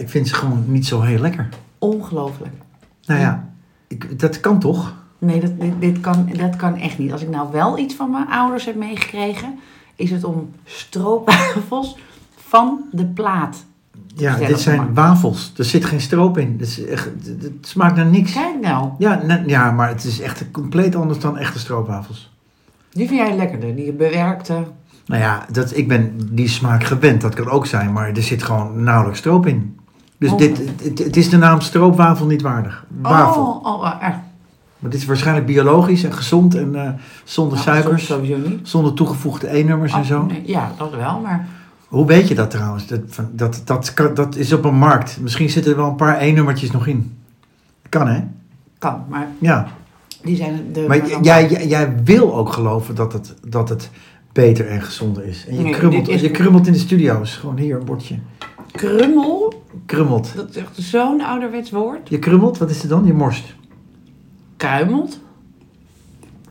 [0.00, 1.48] ik vind ze gewoon niet zo heel lekker.
[1.78, 2.52] Ongelooflijk.
[3.06, 3.48] Nou ja,
[3.88, 4.94] ik, dat kan toch?
[5.18, 7.12] Nee, dat, dit, dit kan, dat kan echt niet.
[7.12, 9.58] Als ik nou wel iets van mijn ouders heb meegekregen,
[9.96, 11.96] is het om stroopwafels
[12.36, 13.64] van de plaat.
[14.14, 15.52] Ja, dit zijn wafels.
[15.56, 16.56] Er zit geen stroop in.
[16.58, 18.32] Het, is echt, het, het smaakt naar niks.
[18.32, 22.32] Kijk nou, Ja, ne- ja, maar het is echt compleet anders dan echte stroopwafels.
[22.92, 23.74] die vind jij lekkerder.
[23.76, 24.64] Die bewerkte.
[25.06, 27.20] Nou ja, dat, ik ben die smaak gewend.
[27.20, 29.78] Dat kan ook zijn, maar er zit gewoon nauwelijks stroop in.
[30.20, 30.38] Dus Oh.
[30.38, 32.84] dit, het, het is de naam stroopwafel niet waardig.
[33.00, 33.42] Wafel.
[33.42, 34.16] Oh, oh, oh, echt.
[34.78, 36.90] Maar dit is waarschijnlijk biologisch en gezond en eh,
[37.24, 38.06] zonder Nou, suikers.
[38.06, 38.68] Sowieso niet.
[38.68, 40.22] Zonder toegevoegde E-nummers en Oh, zo.
[40.26, 41.46] nee, ja, dat wel, maar
[41.88, 42.86] Hoe weet je dat trouwens?
[42.86, 43.00] Dat,
[43.32, 45.18] dat, dat, dat is op een markt.
[45.20, 47.16] Misschien zitten er wel een paar E-nummertjes nog in.
[47.88, 48.20] Kan hè?
[48.78, 49.04] kan.
[49.08, 49.66] Maar Ja.
[50.22, 50.84] die zijn de.
[50.88, 53.90] Maar jij, jij, jij wil ook geloven dat het, dat het
[54.32, 55.46] beter en gezonder is.
[55.48, 57.36] En je, Nee, krummelt, dit is- je krummelt in de studio's.
[57.36, 58.18] Gewoon hier een bordje.
[58.72, 60.32] Krummel, Krummelt.
[60.36, 62.08] dat is echt zo'n ouderwets woord.
[62.08, 63.04] Je krummelt, wat is het dan?
[63.06, 63.54] Je morst.
[64.56, 65.18] Kruimelt.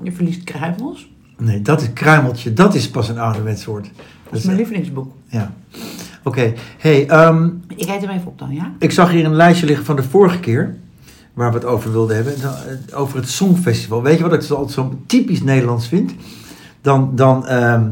[0.01, 1.11] Je verliest kruimels.
[1.37, 2.53] Nee, dat is kruimeltje.
[2.53, 3.83] Dat is pas een ouderwets woord.
[3.83, 3.93] Dat
[4.29, 5.11] Dat is mijn lievelingsboek.
[5.27, 5.53] Ja.
[6.23, 6.53] Oké.
[6.77, 8.71] Hey, ehm, Ik eet hem even op dan, ja?
[8.79, 10.75] ik zag hier een lijstje liggen van de vorige keer.
[11.33, 12.33] Waar we het over wilden hebben.
[12.35, 14.01] Eh, Over het Songfestival.
[14.03, 16.13] Weet je wat ik zo- altijd zo typisch Nederlands vind?
[16.81, 17.89] Dan, dan ehm,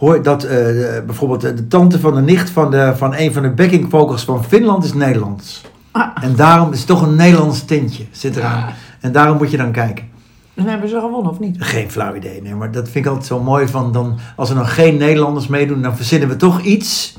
[0.00, 0.58] hoor dat eh,
[1.06, 4.24] bijvoorbeeld de, de tante van de nicht van, de, van een van de backing vocals
[4.24, 5.62] van Finland is Nederlands.
[5.90, 6.08] Ah.
[6.20, 8.72] En daarom is het toch een Nederlands tintje zit eraan.
[9.00, 10.08] En daarom moet je dan kijken.
[10.54, 11.56] Dan hebben ze gewonnen, of niet?
[11.58, 14.54] Geen flauw idee, nee, maar dat vind ik altijd zo mooi van dan, als er
[14.54, 17.16] dan geen Nederlanders meedoen, dan verzinnen we toch iets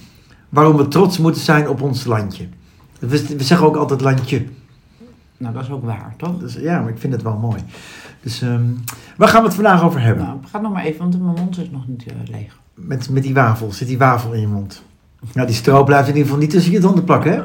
[0.49, 2.47] waarom we trots moeten zijn op ons landje.
[2.99, 4.45] We, we zeggen ook altijd landje.
[5.37, 6.37] Nou, dat is ook waar, toch?
[6.39, 7.61] Dus ja, maar ik vind het wel mooi.
[8.21, 8.63] Dus ehm,
[9.17, 10.25] waar gaan we het vandaag over hebben?
[10.25, 12.60] Nou, ga nog maar even, want mijn mond is nog niet eh, leeg.
[12.73, 14.83] Met, met die wafel, zit die wafel in je mond?
[15.33, 17.41] Nou, die stroop blijft in ieder geval niet tussen je tanden plakken, hè?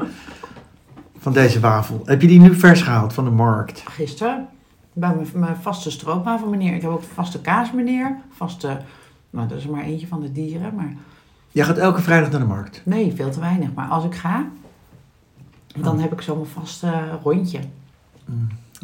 [1.19, 2.01] Van deze wafel.
[2.05, 3.83] Heb je die nu vers gehaald van de markt?
[3.87, 4.47] Gisteren,
[4.93, 6.75] bij mijn, mijn vaste stroopwafel meneer.
[6.75, 8.17] Ik heb ook vaste kaas meneer.
[8.35, 8.77] Vaste,
[9.29, 10.75] nou dat is maar eentje van de dieren.
[10.75, 10.93] Maar
[11.51, 12.81] Jij gaat elke vrijdag naar de markt.
[12.85, 13.73] nee, veel te weinig.
[13.73, 14.45] Maar als ik ga,
[15.81, 16.01] dan Oh.
[16.01, 16.91] heb ik zo mijn vaste
[17.23, 17.59] rondje.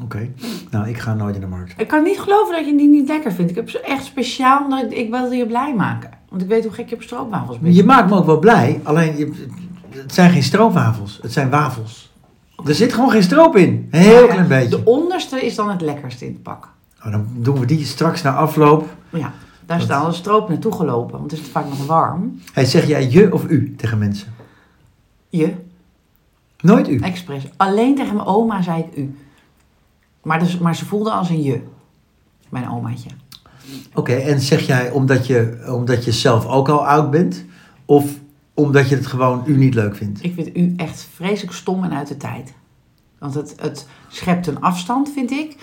[0.04, 0.30] Oké.
[0.72, 1.74] Nou, ik ga nooit naar de markt.
[1.82, 3.50] Ik kan niet geloven dat je die niet lekker vindt.
[3.52, 6.10] Ik heb ze echt speciaal, omdat ik, ik wilde je blij maken.
[6.34, 7.76] Want ik weet hoe gek je op stroopwafels bent.
[7.76, 9.32] Je maakt me ook wel blij, alleen je,
[9.90, 12.12] het zijn geen stroopwafels, het zijn wafels.
[12.66, 13.88] Er zit gewoon geen stroop in.
[13.92, 14.70] Een heel klein beetje.
[14.70, 16.70] De onderste is dan het lekkerste in het pak.
[17.06, 18.88] Oh, dan doen we die straks na afloop.
[19.10, 19.34] Ja,
[19.66, 19.86] daar Wat?
[19.86, 22.40] staan de stroop naartoe gelopen, want het is vaak nog warm.
[22.54, 24.34] Hey, zeg jij je of u tegen mensen?
[25.30, 25.54] Je,
[26.60, 26.98] Nooit u.
[27.00, 27.44] expres.
[27.58, 29.18] Alleen tegen mijn oma zei ik u.
[30.24, 31.62] Maar, dus, maar ze voelde als een je.
[32.50, 33.10] Mijn omaatje.
[33.94, 37.46] Oké, en zeg jij omdat je, omdat je zelf ook al oud bent?
[37.86, 38.06] Of
[38.54, 40.24] omdat je het gewoon u niet leuk vindt?
[40.24, 42.54] Ik vind u echt vreselijk stom en uit de tijd.
[43.20, 45.56] Want het, het schept een afstand, vind ik.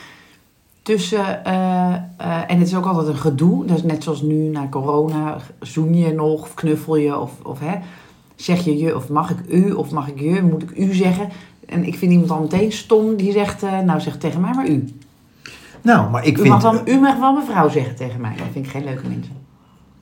[0.82, 3.66] Tussen, eh, eh, en het is ook altijd een gedoe.
[3.66, 5.36] Dat is net zoals nu na corona.
[5.60, 7.74] Zoen je nog, knuffel je, of, of hè,
[8.36, 11.28] zeg je je, of mag ik u, of mag ik je, moet ik u zeggen.
[11.66, 14.68] En ik vind iemand al meteen stom die zegt, eh, nou zeg tegen mij maar
[14.68, 14.84] u.
[15.82, 16.72] Nou, maar ik U mag, vind...
[16.84, 18.32] wel, u mag wel mevrouw zeggen tegen mij.
[18.36, 19.32] Dat vind ik geen leuke mensen.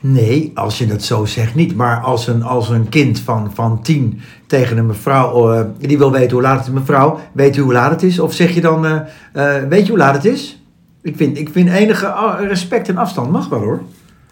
[0.00, 1.76] Nee, als je het zo zegt niet.
[1.76, 6.12] Maar als een, als een kind van, van tien tegen een mevrouw, eh, die wil
[6.12, 8.18] weten hoe laat het is, mevrouw, weet u hoe laat het is?
[8.18, 10.62] Of zeg je dan, eh, eh, weet je hoe laat het is?
[11.02, 13.82] Ik vind, ik vind enige respect en afstand mag wel hoor.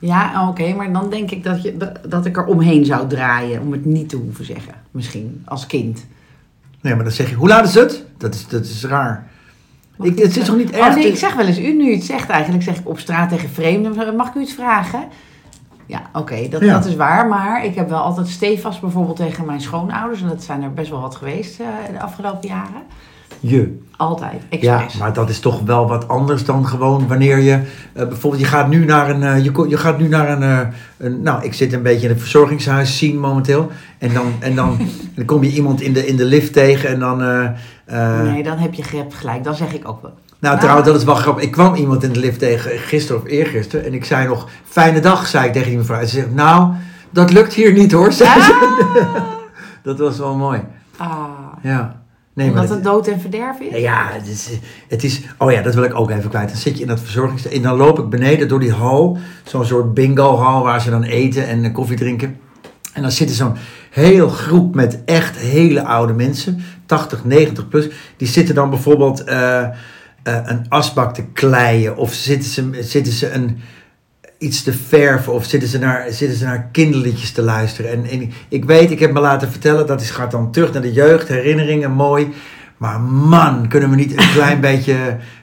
[0.01, 3.61] Ja, oké, maar dan denk ik dat, je, dat- dat ik er omheen zou draaien
[3.61, 4.75] om het niet te hoeven zeggen.
[4.91, 6.07] Misschien, als kind.
[6.81, 8.05] Nee, maar dan zeg je, hoe laat is het?
[8.19, 9.27] Dat is, dat is raar.
[9.97, 10.95] Mag Ik, het is toch niet Oh erg?
[10.95, 12.29] nee, te- ik zeg wel eens u nu het zegt.
[12.29, 15.05] Eigenlijk zeg ik op straat tegen vreemden, mag ik u iets vragen?
[15.87, 16.73] Ja, oké, dat, Ja.
[16.73, 17.27] dat is waar.
[17.27, 20.23] Maar ik heb wel altijd stevast bijvoorbeeld tegen mijn schoonouders.
[20.23, 22.83] En dat zijn er best wel wat geweest eh, de afgelopen jaren.
[23.41, 23.79] Je.
[23.97, 25.01] Altijd, Ja, expres.
[25.01, 27.53] maar dat is toch wel wat anders dan gewoon wanneer je...
[27.93, 29.23] eh, bijvoorbeeld, je gaat nu naar een...
[29.23, 30.61] eh, je, je gaat nu naar een, eh,
[30.97, 31.23] een...
[31.23, 33.71] Nou, ik zit een beetje in het verzorgingshuis zien momenteel.
[33.99, 34.79] En dan, en dan,
[35.17, 37.19] dan kom je iemand in de, in de lift tegen en dan...
[38.23, 39.45] nee, dan heb je hebt gelijk.
[39.45, 40.13] Dan zeg ik ook wel.
[40.39, 41.43] Nou, trouwens, dat is wel grappig.
[41.45, 43.87] Ik kwam iemand in de lift tegen gisteren of eergisteren.
[43.87, 46.01] En ik zei nog, fijne dag, zei ik tegen die mevrouw.
[46.01, 46.73] En ze zegt, nou,
[47.11, 48.25] dat lukt hier niet hoor, ze.
[49.83, 50.61] Dat was wel mooi.
[50.97, 51.25] Ah,
[51.63, 52.05] Ja.
[52.37, 53.81] Nee, omdat dat- het dood en verderf is?
[53.81, 54.49] ja, het is,
[54.89, 55.21] het is...
[55.39, 56.49] Oh ja, dat wil ik ook even kwijt.
[56.49, 57.49] Dan zit je in dat verzorgings...
[57.49, 59.19] En dan loop ik beneden door die hal.
[59.45, 62.39] Zo'n soort bingo-hal waar ze dan eten en koffie drinken.
[62.93, 63.57] En dan zit er zo'n
[63.91, 66.63] heel groep met echt hele oude mensen.
[66.87, 67.89] 80, 90 plus.
[68.17, 69.69] Die zitten dan bijvoorbeeld eh, eh,
[70.23, 71.97] een asbak te kleien.
[71.97, 73.59] Of zitten ze, zitten ze een...
[74.39, 77.91] iets te verven of zitten ze naar, zitten ze naar kinderliedjes te luisteren.
[77.91, 80.83] En, en ik weet, ik heb me laten vertellen, dat is, gaat dan terug naar
[80.83, 82.29] de jeugd, herinneringen, mooi.
[82.77, 84.95] Maar man, kunnen we niet een klein beetje.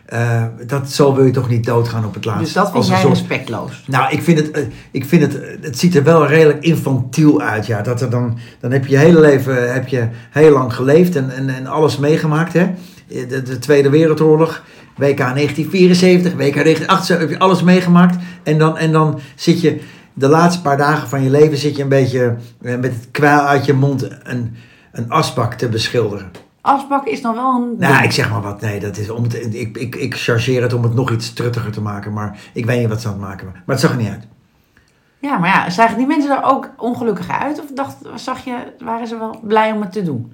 [0.06, 2.44] eh, dat, zo wil je toch niet doodgaan op het laatst.
[2.44, 3.84] Dus dat vind jij soort- respectloos.
[3.88, 7.42] nou, ik vind het, eh, ik vind het, eh, het ziet er wel redelijk infantiel
[7.42, 7.66] uit.
[7.66, 7.82] Ja.
[7.82, 11.30] Dat er dan, dan heb je je hele leven heb je heel lang geleefd en,
[11.36, 12.54] en, en alles meegemaakt.
[12.54, 12.68] Hè?
[13.14, 14.64] De, de Tweede Wereldoorlog,
[14.96, 18.16] WK 1974, WK 1978, heb je alles meegemaakt.
[18.44, 19.82] En dan, en dan zit je
[20.14, 23.40] de laatste paar dagen van je leven zit je een beetje eh, met het kwijl
[23.40, 24.56] uit je mond een,
[24.92, 26.32] een asbak te beschilderen.
[26.62, 27.76] Asbak is dan wel een...
[27.78, 28.62] Nou, ik zeg maar wat.
[28.62, 31.72] Nee, dat is om het, ik, ik, ik chargeer het om het nog iets truttiger
[31.72, 32.14] te maken.
[32.14, 33.46] Maar ik weet niet wat ze aan het maken.
[33.46, 34.28] Maar het zag er niet uit.
[35.20, 37.60] Ja, maar ja, zagen die mensen er ook ongelukkig uit?
[37.60, 40.34] Of dacht, zag je, waren ze wel blij om het te doen?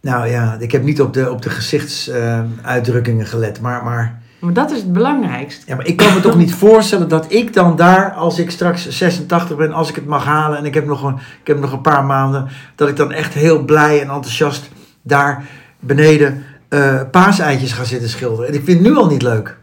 [0.00, 3.60] Nou ja, ik heb niet op de, op de gezichtsuitdrukkingen gelet.
[3.60, 5.62] Maar, maar, Maar dat is het belangrijkste.
[5.66, 8.88] ja, maar ik kan me toch niet voorstellen dat ik dan daar, als ik straks
[8.88, 11.72] 86 ben, als ik het mag halen en ik heb nog een, ik heb nog
[11.72, 14.68] een paar maanden, dat ik dan echt heel blij en enthousiast
[15.02, 15.44] daar
[15.80, 18.48] beneden eh paaseitjes ga zitten schilderen.
[18.48, 19.56] En ik vind het nu al niet leuk.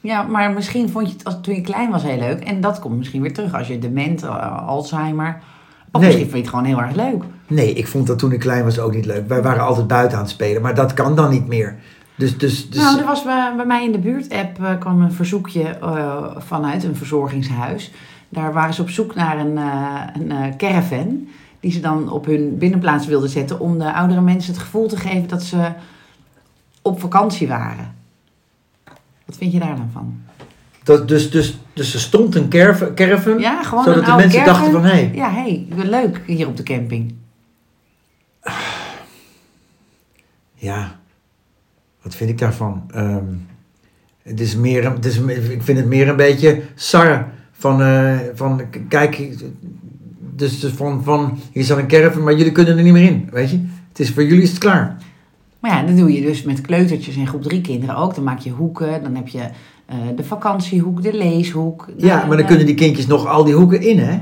[0.00, 2.44] Ja, maar misschien vond je het als, toen je klein was heel leuk.
[2.44, 5.40] En dat komt misschien weer terug als je dement, eh, Alzheimer.
[5.92, 6.10] Of Nee.
[6.10, 7.24] misschien vind je het gewoon heel erg leuk.
[7.46, 9.28] Nee, ik vond dat toen ik klein was ook niet leuk.
[9.28, 11.76] Wij waren altijd buiten aan het spelen, maar dat kan dan niet meer.
[12.14, 15.12] Dus, dus, dus Nou, er was bij, bij mij in de buurt-app eh, kwam een
[15.12, 17.92] verzoekje eh, vanuit een verzorgingshuis.
[18.28, 21.28] Daar waren ze op zoek naar een, eh, een caravan.
[21.60, 23.60] Die ze dan op hun binnenplaats wilden zetten.
[23.60, 25.72] Om de oudere mensen het gevoel te geven dat ze
[26.82, 27.94] op vakantie waren.
[29.24, 30.20] Wat vind je daar dan van?
[30.90, 34.22] Dat, dus, dus, dus er stond een caravan, caravan Ja, gewoon zodat een de oude
[34.22, 34.72] mensen caravan.
[34.72, 37.14] dachten van, hé, hey, Ja, hé, hey, leuk hier op de camping.
[40.54, 40.98] ja,
[42.02, 42.84] wat vind ik daarvan?
[42.90, 43.24] Ehm,
[44.22, 45.16] het is meer, het is,
[45.48, 49.38] ik vind het meer een beetje sarre van, eh, van kijk,
[50.18, 53.28] dus dus van, van, hier staat een caravan, maar jullie kunnen er niet meer in,
[53.32, 53.66] weet je?
[53.88, 54.96] Het is, voor jullie is het klaar.
[55.60, 58.14] Maar ja, dat doe je dus met kleutertjes en groep drie kinderen ook.
[58.14, 59.48] Dan maak je hoeken, dan heb je
[60.16, 61.88] de vakantiehoek, de leeshoek.
[61.96, 64.18] Ja, maar dan de- kunnen die kindjes nog al die hoeken in, hè?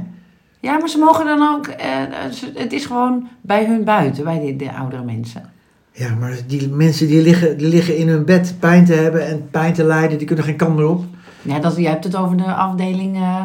[0.60, 1.66] Ja, maar ze mogen dan ook...
[1.66, 2.08] eh, eh,
[2.54, 5.50] het is gewoon bij hun buiten, bij de, de oudere mensen.
[5.92, 9.48] Ja, maar die mensen die liggen, die liggen in hun bed pijn te hebben en
[9.50, 11.04] pijn te lijden, die kunnen geen kant meer op.
[11.42, 13.44] Ja, dat, je hebt het over de afdeling eh,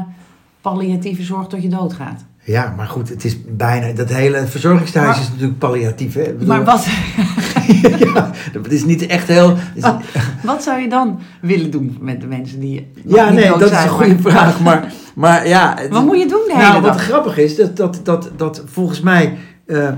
[0.61, 2.25] palliatieve zorg tot je doodgaat.
[2.45, 6.23] Ja, maar goed, het is bijna, dat hele verzorgingstehuis Maar- is natuurlijk palliatief, hè?
[6.23, 6.87] Bedoel- Maar wat,
[8.13, 9.57] ja, het is niet echt heel...
[9.81, 9.99] Oh,
[10.43, 13.89] wat zou je dan willen doen met de mensen die ja, nee, dat is een
[13.89, 15.77] goede maar- vraag, maar, maar ja...
[15.89, 19.01] Wat moet je doen de hele Nou, wat grappig is, dat, dat, dat, dat volgens
[19.01, 19.89] mij eh,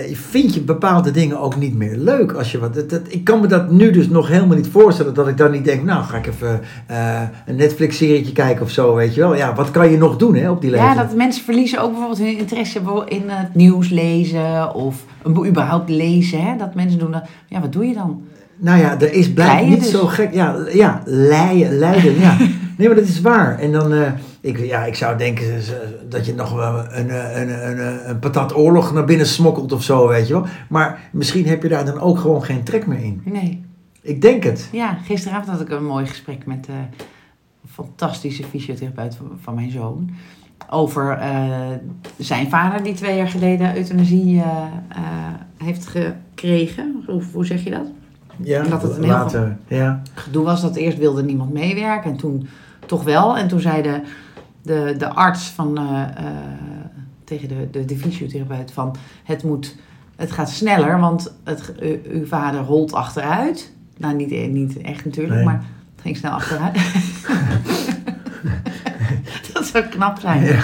[0.00, 2.32] eh, vind je bepaalde dingen ook niet meer leuk.
[2.32, 5.14] Als je wat, dat, dat- ik kan me dat nu dus nog helemaal niet voorstellen,
[5.14, 8.94] dat ik dan niet denk, nou ga ik even eh, een Netflix-serietje kijken of zo,
[8.94, 9.36] weet je wel.
[9.36, 11.08] Ja, wat kan je nog doen hè, op die Ja, leeftijd?
[11.08, 16.42] dat mensen verliezen ook bijvoorbeeld hun interesse in het nieuws lezen of een- überhaupt lezen.
[16.44, 16.56] Hè?
[16.56, 17.24] Dat mensen doen dat.
[17.48, 18.22] Ja, wat doe je dan?
[18.56, 19.90] Nou ja, er is blijkbaar niet dus.
[19.90, 20.34] zo gek.
[20.34, 22.36] Ja, ja leien, leiden, ja.
[22.78, 23.58] Nee, maar dat is waar.
[23.58, 24.00] En dan, eh,
[24.44, 25.62] ik, ja, ik zou denken eh,
[26.08, 29.72] dat je nog wel een, eh, een, een, een, een patat oorlog naar binnen smokkelt
[29.72, 30.46] of zo, weet je wel.
[30.68, 33.22] Maar misschien heb je daar dan ook gewoon geen trek meer in.
[33.24, 33.64] Nee.
[34.00, 34.68] Ik denk het.
[34.72, 36.72] Ja, gisteravond had ik een mooi gesprek met de
[37.70, 40.10] fantastische fysiotherapeut van, van mijn zoon.
[40.70, 41.50] Over eh,
[42.16, 44.46] zijn vader die twee jaar geleden euthanasie eh,
[44.88, 45.02] eh,
[45.56, 47.02] heeft gekregen.
[47.06, 47.86] Hoe, hoe zeg je dat?
[48.42, 49.56] Ja, En dat het een heel.
[49.66, 50.02] Ja.
[50.14, 52.48] gedoe was dat eerst wilde niemand meewerken en toen
[52.86, 53.36] toch wel.
[53.36, 53.82] En toen zei
[54.64, 56.32] de, de, arts van, eh, eh,
[57.24, 59.76] tegen de, de, de fysiotherapeut van het, moet,
[60.16, 63.72] het gaat sneller, want het, u- uw vader rolt achteruit.
[63.96, 65.44] Nou, niet, niet echt natuurlijk, Nee.
[65.44, 65.62] maar
[65.94, 66.78] het ging snel achteruit.
[69.52, 70.42] dat zou knap zijn.
[70.44, 70.62] Ja.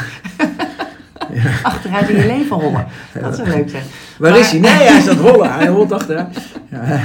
[1.62, 2.86] Achteruit in je leven rollen.
[3.20, 3.82] Dat zou leuk zijn.
[4.18, 4.60] Waar Maar- is hij?
[4.60, 5.52] Nee, hij is aan het rollen.
[5.52, 6.38] Hij rolt achteruit.
[6.70, 7.00] Ja.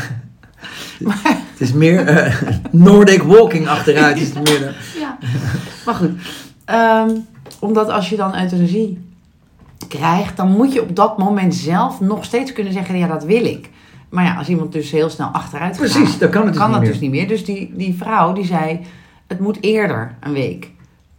[1.51, 2.35] Het is meer eh,
[2.71, 4.17] Nordic walking achteruit.
[4.17, 5.17] Is het meer dan- Ja,
[5.85, 6.11] maar goed.
[6.65, 7.09] Ehm,
[7.59, 9.09] omdat als je dan euthanasie
[9.87, 13.45] krijgt, dan moet je op dat moment zelf nog steeds kunnen zeggen, ja, dat wil
[13.45, 13.69] ik.
[14.09, 16.71] Maar ja, als iemand dus heel snel achteruit gaat, Precies, dan kan het dus kan
[16.71, 16.89] dat meer.
[16.89, 17.27] dus niet meer.
[17.27, 18.79] Dus die, die vrouw die zei,
[19.27, 20.71] het moet eerder een week.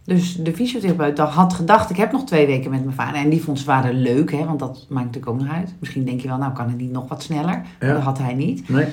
[0.05, 3.21] Dus de fysiotherapeut had gedacht, ik heb nog twee weken met mijn vader.
[3.21, 5.73] En die vond zijn vader leuk, hè, want dat maakt natuurlijk ook nog uit.
[5.79, 7.61] Misschien denk je wel, nou kan het niet nog wat sneller.
[7.79, 7.93] Ja.
[7.93, 8.69] dat had hij niet.
[8.69, 8.85] Nee.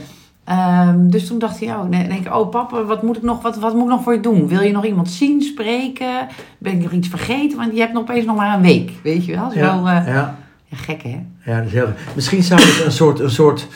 [0.44, 3.42] Ehm, dus toen dacht hij, oh, nee, denk ik, oh papa, wat moet, ik nog,
[3.42, 4.48] wat, wat moet ik nog voor je doen?
[4.48, 6.26] Wil je nog iemand zien, spreken?
[6.58, 7.58] Ben ik nog iets vergeten?
[7.58, 9.50] Want je hebt nog opeens nog maar een week, weet je wel?
[9.50, 10.36] Zo, Ja, eh, ja.
[10.64, 11.20] ja, gek hè?
[11.44, 11.88] Ja, dat is heel...
[12.14, 13.68] Misschien zou het een soort, een soort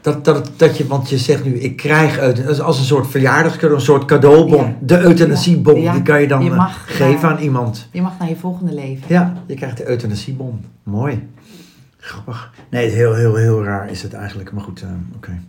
[0.00, 3.74] Dat, dat, dat je, want je zegt nu, ik krijg euthanasie, als een soort verjaardagscadeau,
[3.74, 4.64] een soort cadeaubon.
[4.64, 4.76] Ja.
[4.80, 5.92] De euthanasiebon, Ja.
[5.92, 7.88] die kan je dan Je eh, mag, geven aan iemand.
[7.92, 9.04] Je mag naar je volgende leven.
[9.06, 10.64] Ja, je krijgt de euthanasiebon.
[10.82, 11.28] Mooi.
[11.96, 12.52] Grappig.
[12.70, 14.52] Nee, heel, heel, heel raar is het eigenlijk.
[14.52, 15.40] Maar goed, eh, oké.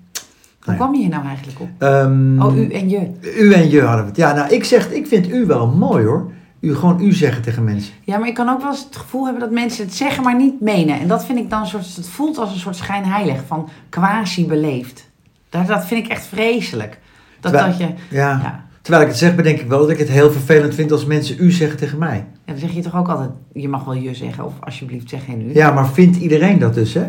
[0.65, 1.69] Hoe Nou kwam je hier nou eigenlijk op?
[1.77, 3.09] Ehm, Oh, u en je.
[3.39, 4.17] u en je hadden we het.
[4.17, 6.31] Ja, nou, ik zeg, ik vind u wel mooi hoor.
[6.59, 7.93] U gewoon u zeggen tegen mensen.
[8.03, 10.35] Ja, maar ik kan ook wel eens het gevoel hebben dat mensen het zeggen, maar
[10.35, 10.99] niet menen.
[10.99, 14.45] En dat vind ik dan een soort, het voelt als een soort schijnheilig, van quasi
[14.45, 15.09] beleefd.
[15.49, 16.99] Dat, dat vind ik echt vreselijk.
[17.39, 18.29] Dat, Terwijl- dat je, Ja.
[18.43, 18.65] ja.
[18.81, 21.35] Terwijl ik het zeg, bedenk ik wel dat ik het heel vervelend vind als mensen
[21.39, 22.15] u zeggen tegen mij.
[22.17, 25.25] Ja, dan zeg je toch ook altijd, je mag wel je zeggen, of alsjeblieft zeg
[25.25, 25.53] geen u.
[25.53, 27.03] Ja, maar vindt iedereen dat dus, hè?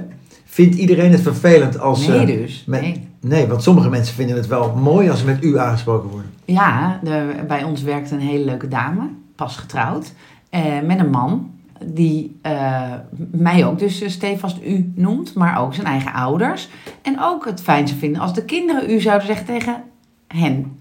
[0.45, 2.07] Vindt iedereen het vervelend als...
[2.07, 2.65] nee dus.
[2.67, 3.09] Nee.
[3.27, 6.31] Nee, want sommige mensen vinden het wel mooi als ze met u aangesproken worden.
[6.45, 10.13] Ja, de, bij ons werkt een hele leuke dame, pas getrouwd,
[10.51, 11.51] eh, met een man
[11.85, 12.93] die eh,
[13.31, 16.69] mij ook dus eh, stevast u noemt, maar ook zijn eigen ouders.
[17.03, 19.83] En ook het fijn zou vinden als de kinderen u zouden zeggen tegen
[20.29, 20.77] hen.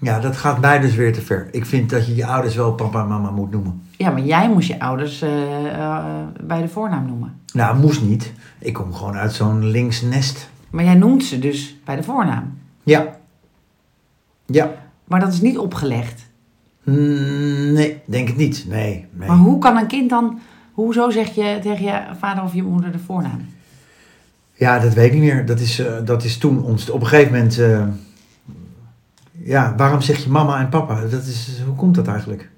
[0.00, 1.48] Ja, dat gaat mij dus weer te ver.
[1.50, 3.82] Ik vind dat je je ouders wel papa en mama moet noemen.
[3.96, 5.18] Ja, maar jij moest je ouders
[6.40, 7.40] bij de voornaam noemen.
[7.52, 8.32] Nou, moest niet.
[8.58, 10.52] Ik kom gewoon uit zo'n links nest.
[10.74, 12.58] Maar jij noemt ze dus bij de voornaam.
[12.82, 13.16] Ja.
[14.46, 14.74] Ja.
[15.04, 16.26] Maar dat is niet opgelegd.
[16.82, 18.64] Mm, Nee, denk het niet.
[18.68, 19.28] Nee, nee.
[19.28, 20.38] Maar hoe kan een kind dan...
[20.72, 23.46] Hoezo zeg je tegen je vader of je moeder de voornaam?
[24.52, 25.46] Ja, dat weet ik niet meer.
[25.46, 26.90] Dat is, eh, dat is toen ons...
[26.90, 27.58] Op een gegeven moment...
[27.58, 27.86] eh,
[29.32, 31.00] ja, waarom zeg je mama en papa?
[31.00, 32.50] Dat is, hoe komt dat eigenlijk?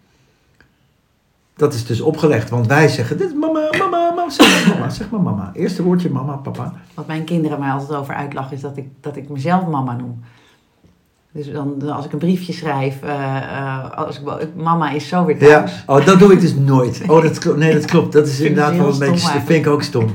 [1.56, 2.50] Dat is dus opgelegd.
[2.50, 3.18] Want wij zeggen...
[3.18, 4.30] Dit is mama, mama, mama.
[4.30, 5.50] Zeg maar mama, zeg maar mama.
[5.54, 6.72] Eerste woordje mama, papa.
[6.94, 10.22] Wat mijn kinderen mij altijd over uitlachen is dat ik, dat ik mezelf mama noem.
[11.32, 15.40] Dus dan, als ik een briefje schrijf, eh, eh, als ik, mama is zo weer
[15.42, 15.46] Ja.
[15.58, 15.82] thuis.
[15.86, 17.02] Oh, dat doe ik dus nooit.
[17.08, 17.58] Oh, dat klopt.
[17.58, 18.12] Nee, dat klopt.
[18.12, 19.32] Dat is inderdaad wel een beetje...
[19.32, 20.06] Dat vind ik ook stom.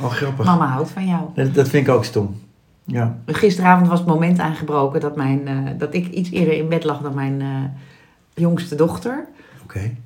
[0.00, 0.44] Oh, grappig.
[0.44, 1.20] Mama houdt van jou.
[1.34, 2.40] Nee, Dat vind ik ook stom.
[2.84, 3.16] Ja.
[3.26, 7.00] Gisteravond was het moment aangebroken dat, mijn, eh, dat ik iets eerder in bed lag
[7.00, 7.42] dan mijn
[8.34, 9.26] jongste dochter.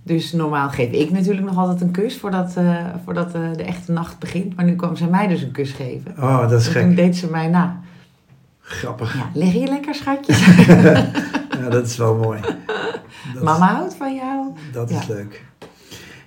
[0.02, 2.74] Dus normaal geef ik natuurlijk nog altijd een kus voordat, eh,
[3.04, 4.56] voordat eh, de echte nacht begint.
[4.56, 6.14] Maar nu kwam ze mij dus een kus geven.
[6.18, 6.96] Oh, dat is En toen gek.
[6.96, 7.80] deed ze mij na.
[8.60, 9.14] Grappig.
[9.14, 10.32] Ja, lig je lekker, schatje?
[11.62, 12.40] Ja, dat is wel mooi.
[13.34, 14.46] Dat, Mama houdt van jou.
[14.72, 15.44] Dat is leuk.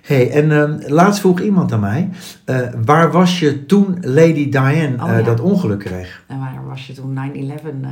[0.02, 2.10] hey, en ehm, laatst vroeg iemand aan mij...
[2.44, 5.22] eh, waar was je toen Lady Diane Oh, ja.
[5.22, 6.24] dat ongeluk kreeg?
[6.28, 7.64] En waar was je toen 9-11?
[7.82, 7.90] eh,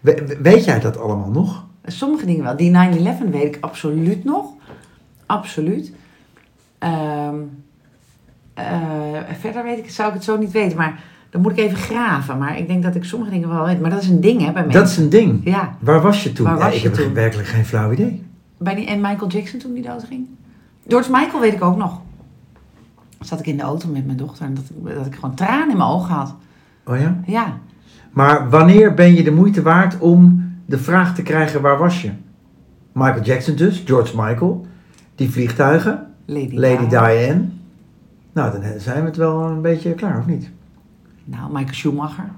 [0.00, 1.64] We- we- weet jij dat allemaal nog?
[1.86, 2.56] sommige dingen wel.
[2.56, 4.44] Die 9-11 weet ik absoluut nog.
[5.26, 5.92] Absoluut.
[6.78, 7.34] Ehm,
[8.54, 8.64] eh,
[9.38, 10.76] verder weet ik, zou ik het zo niet weten.
[10.76, 11.00] Maar
[11.30, 12.38] dan moet ik even graven.
[12.38, 13.80] Maar ik denk dat ik sommige dingen wel weet.
[13.80, 14.80] Maar dat is een ding hè, bij mensen.
[14.80, 15.40] Dat is een ding.
[15.44, 15.76] Ja.
[15.80, 16.46] Waar was je toen?
[16.46, 17.14] Waar Ja, was ik je heb toen?
[17.14, 18.22] werkelijk geen flauw idee.
[18.58, 20.26] Bij die, en Michael Jackson toen die doodging.
[20.88, 22.00] George Michael weet ik ook nog.
[23.20, 24.44] Zat ik in de auto met mijn dochter.
[24.46, 26.34] En dat, ik- dat ik gewoon tranen in mijn ogen had.
[26.86, 27.16] Oh ja?
[27.26, 27.58] Ja.
[28.12, 32.10] Maar wanneer ben je de moeite waard om de vraag te krijgen waar was je?
[32.92, 34.66] Michael Jackson dus, George Michael,
[35.14, 36.88] die vliegtuigen, Lady, Lady Di.
[36.88, 37.40] Diane.
[38.32, 40.50] Nou, dan zijn we het wel een beetje klaar, of niet?
[41.24, 42.30] Nou, Michael Schumacher.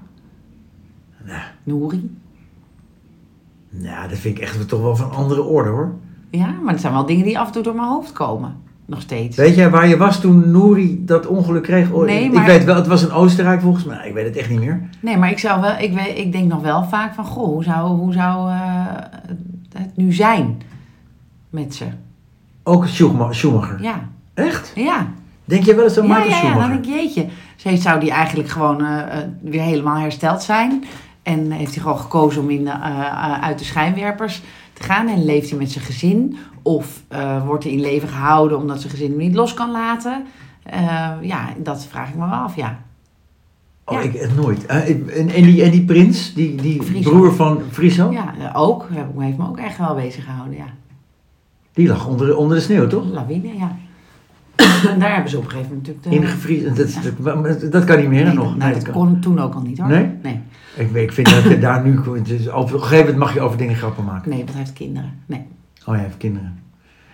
[1.25, 2.17] Nou, Nouri.
[3.69, 5.91] nou, dat vind ik echt toch wel van andere orde hoor.
[6.29, 8.55] Ja, maar het zijn wel dingen die af en toe door mijn hoofd komen.
[8.85, 9.37] Nog steeds.
[9.37, 11.91] Weet jij waar je was toen Nouri dat ongeluk kreeg?
[11.91, 14.07] Oh, Nee, ik, maar- ik weet wel, het was in Oostenrijk volgens mij.
[14.07, 14.89] Ik weet het echt niet meer.
[14.99, 17.25] Nee, maar ik, zou wel, ik, weet, ik denk nog wel vaak van...
[17.25, 18.85] Goh, hoe zou, hoe zou eh,
[19.73, 20.61] het nu zijn
[21.49, 21.85] met ze?
[22.67, 23.81] Ook Schuma- Schumacher.
[23.81, 24.71] Ja, Echt?
[24.75, 25.07] ja.
[25.45, 26.69] Denk je wel eens aan Ja, Michael ja, ja, Schumacher?
[26.73, 27.27] dan denk ik, jeetje.
[27.55, 30.83] Ze zou die eigenlijk gewoon eh, eh, weer helemaal hersteld zijn.
[31.23, 34.41] En heeft hij gewoon gekozen om in eh, uit de schijnwerpers
[34.73, 35.07] te gaan.
[35.07, 36.37] En leeft hij met zijn gezin.
[36.61, 37.01] Of
[37.45, 40.25] wordt hij in leven gehouden omdat zijn gezin hem niet los kan laten.
[41.21, 42.79] Ja, dat vraag ik me wel af, ja.
[43.85, 44.09] Oh, Ja.
[44.09, 44.65] ik nooit.
[44.65, 47.09] En, en, die, en die prins, die, die Friso.
[47.09, 48.87] broer van Friso, Ja, ook.
[49.17, 50.65] Heeft me ook echt wel bezig gehouden, ja.
[51.77, 53.05] Die lag onder, de- onder de sneeuw, toch?
[53.11, 53.77] Lawine, ja.
[54.89, 56.21] en daar hebben ze op een gegeven moment natuurlijk...
[56.23, 56.75] de- Ingevriezd.
[57.23, 58.45] Dat, dat, dat kan niet meer, Nee, nog.
[58.45, 58.93] nou, Nee, dat dat kan.
[58.93, 59.87] kon toen ook al niet, hoor.
[59.87, 60.09] Nee?
[60.23, 60.39] Nee,
[60.75, 61.97] Ik, ik vind dat je daar nu...
[61.97, 62.25] Op een
[62.81, 64.29] gegeven moment mag je over dingen grappen maken.
[64.29, 65.13] nee want hij heeft kinderen.
[65.25, 65.45] Nee.
[65.85, 66.59] Oh, hij heeft kinderen.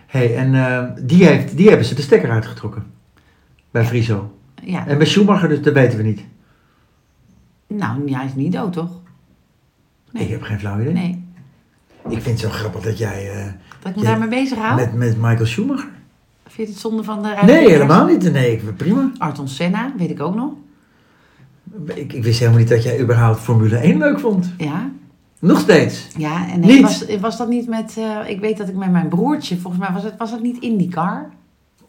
[0.08, 2.84] hey, en eh, die, heeft, die hebben ze de stekker uitgetrokken.
[3.72, 4.34] Bij Friso.
[4.64, 4.88] Ja.
[4.88, 6.22] En bij Schumacher, dus dat weten we niet.
[7.68, 8.92] Nou, hij is niet dood, toch?
[10.12, 10.24] Nee.
[10.24, 10.94] Ik heb geen flauw idee.
[10.94, 11.24] Nee.
[12.10, 13.52] Ik vind het zo grappig dat jij eh,
[13.84, 14.10] Dat ik me Ja.
[14.10, 14.76] daarmee bezig hou?
[14.76, 15.90] met, met Michael Schumacher...
[16.48, 17.72] Vind je het zonde van de Nee, ruimte?
[17.72, 18.32] helemaal niet.
[18.32, 19.12] Nee, ik, prima.
[19.18, 20.52] Arton Senna, weet ik ook nog.
[21.86, 24.54] Ik, ik wist helemaal niet dat jij überhaupt Formule 1 leuk vond.
[24.58, 24.90] Ja.
[25.40, 26.08] Nog steeds.
[26.18, 26.70] Ja, en Niet?
[26.70, 27.96] nee, was, was dat niet met...
[27.98, 30.58] eh, ik weet dat ik met mijn broertje, volgens mij was het, was het niet
[30.62, 31.30] IndyCar?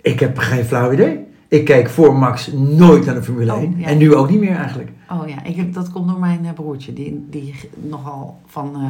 [0.01, 1.21] Ik heb geen flauw idee.
[1.49, 3.75] Ik keek voor Max nooit naar de Formule Oh, 1.
[3.79, 3.87] ja.
[3.87, 4.91] En nu ook niet meer eigenlijk.
[5.11, 8.81] Oh ja, ik heb, dat komt door mijn eh, broertje, die, die nogal van eh,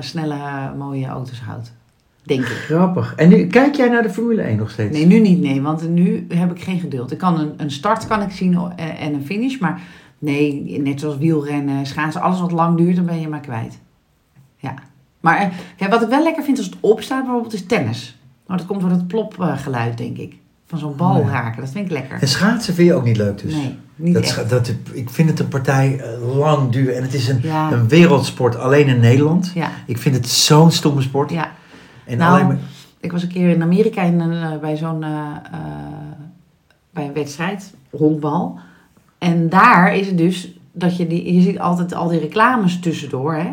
[0.00, 1.72] snelle, mooie auto's houdt.
[2.22, 2.46] Denk ik.
[2.46, 3.14] Grappig.
[3.14, 4.96] En nu, kijk jij naar de Formule 1 nog steeds?
[4.96, 7.12] Nee, nu niet, nee, want nu heb ik geen geduld.
[7.12, 9.80] Ik kan een, een start kan ik zien eh, en een finish, maar
[10.18, 13.78] nee, net zoals wielrennen, schaatsen, alles wat lang duurt, dan ben je maar kwijt.
[14.56, 14.74] Ja.
[15.20, 18.18] Maar eh, wat ik wel lekker vind als het opstaat, bijvoorbeeld, is tennis.
[18.46, 20.37] Maar dat komt door het plopgeluid, denk ik.
[20.68, 22.18] Van zo'n bal Oh raken, dat vind ik lekker.
[22.20, 23.54] En schaatsen vind je ook niet leuk dus?
[23.54, 24.50] Nee, niet dat, echt.
[24.50, 26.94] dat, ik vind het een partij eh, lang duur.
[26.94, 27.72] En het is een, Ja.
[27.72, 29.50] een wereldsport alleen in Nederland.
[29.54, 31.30] Ja, Ik vind het zo'n stomme sport.
[31.30, 31.50] ja.
[32.04, 32.58] En Nou, alleen maar,
[33.00, 35.26] Ik was een keer in Amerika in een, eh, bij zo'n eh,
[36.90, 38.58] bij een wedstrijd, honkbal.
[39.18, 43.34] En daar is het dus dat je die, je ziet altijd al die reclames tussendoor,
[43.34, 43.50] hè.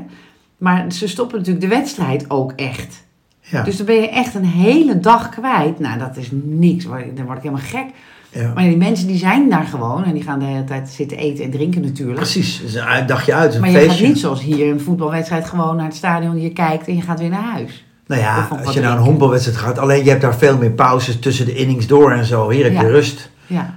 [0.58, 3.04] Maar ze stoppen natuurlijk de wedstrijd ook echt.
[3.50, 5.80] Ja, Dus dan ben je echt een hele dag kwijt.
[5.80, 6.84] Nou, dat is niks.
[6.86, 7.86] Dan word ik helemaal gek.
[8.30, 8.52] ja.
[8.54, 11.44] Maar die mensen die zijn daar gewoon en die gaan de hele tijd zitten eten
[11.44, 12.18] en drinken natuurlijk.
[12.20, 12.62] precies.
[12.62, 14.08] Is een uit- dagje uit, het is een Maar je gaat feestje.
[14.08, 17.30] niet zoals hier een voetbalwedstrijd gewoon naar het stadion, je kijkt en je gaat weer
[17.30, 17.86] naar huis.
[18.08, 21.20] Nou ja, als je naar een honkbalwedstrijd gaat, alleen je hebt daar veel meer pauzes
[21.20, 22.50] tussen de innings door en zo.
[22.50, 22.88] Hier heb je Ja.
[22.88, 23.74] rust, Ja.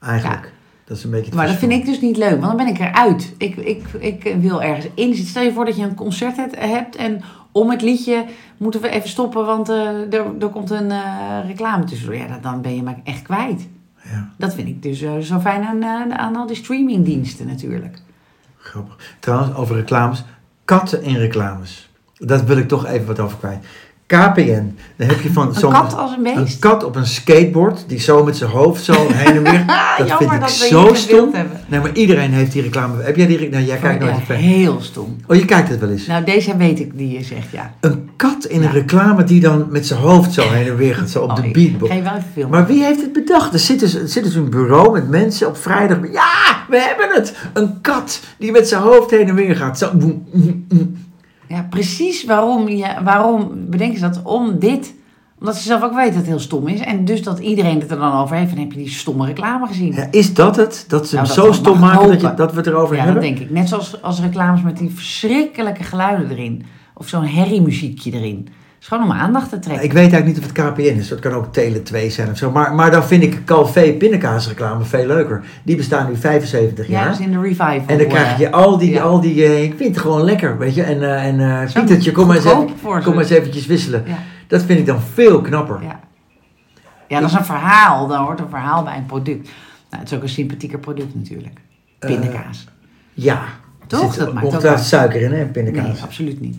[0.00, 0.52] eigenlijk.
[0.84, 2.66] Dat is een beetje het Maar dat vind ik dus niet leuk, want dan ben
[2.66, 3.34] ik eruit.
[3.38, 5.26] Ik, ik, ik wil ergens in zitten.
[5.26, 7.20] Stel je voor dat je een concert hebt, en
[7.52, 8.24] om het liedje
[8.56, 12.16] moeten we even stoppen, want eh, er, er komt een eh, reclame tussendoor.
[12.16, 13.68] Ja, dat- dan ben je me echt kwijt.
[14.10, 17.98] Ja, Dat vind ik dus eh, zo fijn aan, aan al die streamingdiensten natuurlijk.
[18.58, 19.16] grappig.
[19.20, 20.24] Trouwens, over reclames.
[20.64, 21.90] Katten in reclames.
[22.14, 23.66] Dat wil ik toch even wat over kwijt.
[24.18, 25.72] KPN, dan heb je van Een zo'n...
[25.72, 29.42] kat als een kat op een skateboard, die zo met zijn hoofd zo heen en
[29.42, 29.64] weer.
[29.98, 31.30] Dat Jammer vind ik dat zo stom.
[31.66, 33.02] Nee, maar iedereen heeft die reclame.
[33.02, 33.56] Heb jij die reclame?
[33.64, 34.36] Nou, jij kijkt nooit Ja, de fan.
[34.36, 35.16] heel stom.
[35.26, 36.06] Oh, je kijkt het wel eens.
[36.06, 37.74] Nou, deze weet ik die je zegt, ja.
[37.80, 38.66] Een kat in Ja.
[38.66, 41.36] een reclame die dan met zijn hoofd zo heen en weer gaat, zo op Oh,
[41.36, 41.92] de ik beatbox.
[42.34, 42.48] Wel?
[42.48, 43.52] Maar wie heeft het bedacht?
[43.52, 45.98] Er zit dus, er zit dus een bureau met mensen op vrijdag.
[46.12, 47.34] Ja, we hebben het!
[47.52, 49.78] Een kat die met zijn hoofd heen en weer gaat.
[49.78, 50.24] Zo, mm,
[50.68, 50.96] mm.
[51.54, 54.22] Ja, precies waarom, je, waarom bedenken ze dat?
[54.22, 54.94] Om dit.
[55.40, 56.80] Omdat ze zelf ook weten dat het heel stom is.
[56.80, 58.52] En dus dat iedereen het er dan over heeft.
[58.52, 59.92] En heb je die stomme reclame gezien.
[59.92, 60.84] Ja, is dat het?
[60.88, 63.04] Dat ze Nou, hem dat zo stom maken dat, je, dat we het erover Ja,
[63.04, 63.34] dat hebben?
[63.36, 63.50] denk ik.
[63.54, 66.64] Net zoals als reclames met die verschrikkelijke geluiden erin.
[66.94, 68.48] Of zo'n herriemuziekje erin.
[68.84, 69.84] Is gewoon om aandacht te trekken.
[69.84, 71.10] Ik weet eigenlijk niet of het KPN is.
[71.10, 72.50] Het kan ook Tele 2 zijn of zo.
[72.50, 75.44] Maar, maar dan vind ik Calvé pindakaasreclame veel leuker.
[75.62, 77.08] Die bestaan nu 75 ja, jaar.
[77.08, 77.82] dus in de revival.
[77.86, 79.02] En dan krijg je eh, al die, ja.
[79.02, 80.82] al die eh, ik vind het gewoon lekker, weet je.
[80.82, 84.02] En, eh, en Zo Pietertje, kom maar, eens even, kom eens eventjes wisselen.
[84.06, 85.82] Ja, Dat vind ik dan veel knapper.
[85.82, 86.00] ja.
[87.08, 88.06] ja, dat is een verhaal.
[88.06, 89.48] Dan hoort een verhaal bij een product.
[89.90, 91.60] Nou, het is ook een sympathieker product natuurlijk.
[91.98, 92.66] Pindakaas.
[93.12, 93.42] Ja.
[93.86, 94.14] Toch?
[94.14, 95.92] Zit Dat maakt ook suiker in, hè, pindakaas.
[95.92, 96.58] nee, absoluut niet.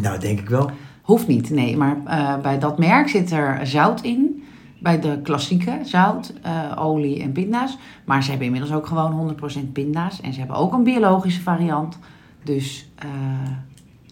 [0.00, 0.70] Nou, denk ik wel.
[1.04, 1.76] Hoeft niet, nee.
[1.76, 4.42] Maar eh, bij dat merk zit er zout in.
[4.78, 7.78] Bij de klassieke zout, eh, olie en pinda's.
[8.04, 10.20] Maar ze hebben inmiddels ook gewoon 100% pinda's.
[10.20, 11.98] En ze hebben ook een biologische variant.
[12.42, 13.08] Dus eh,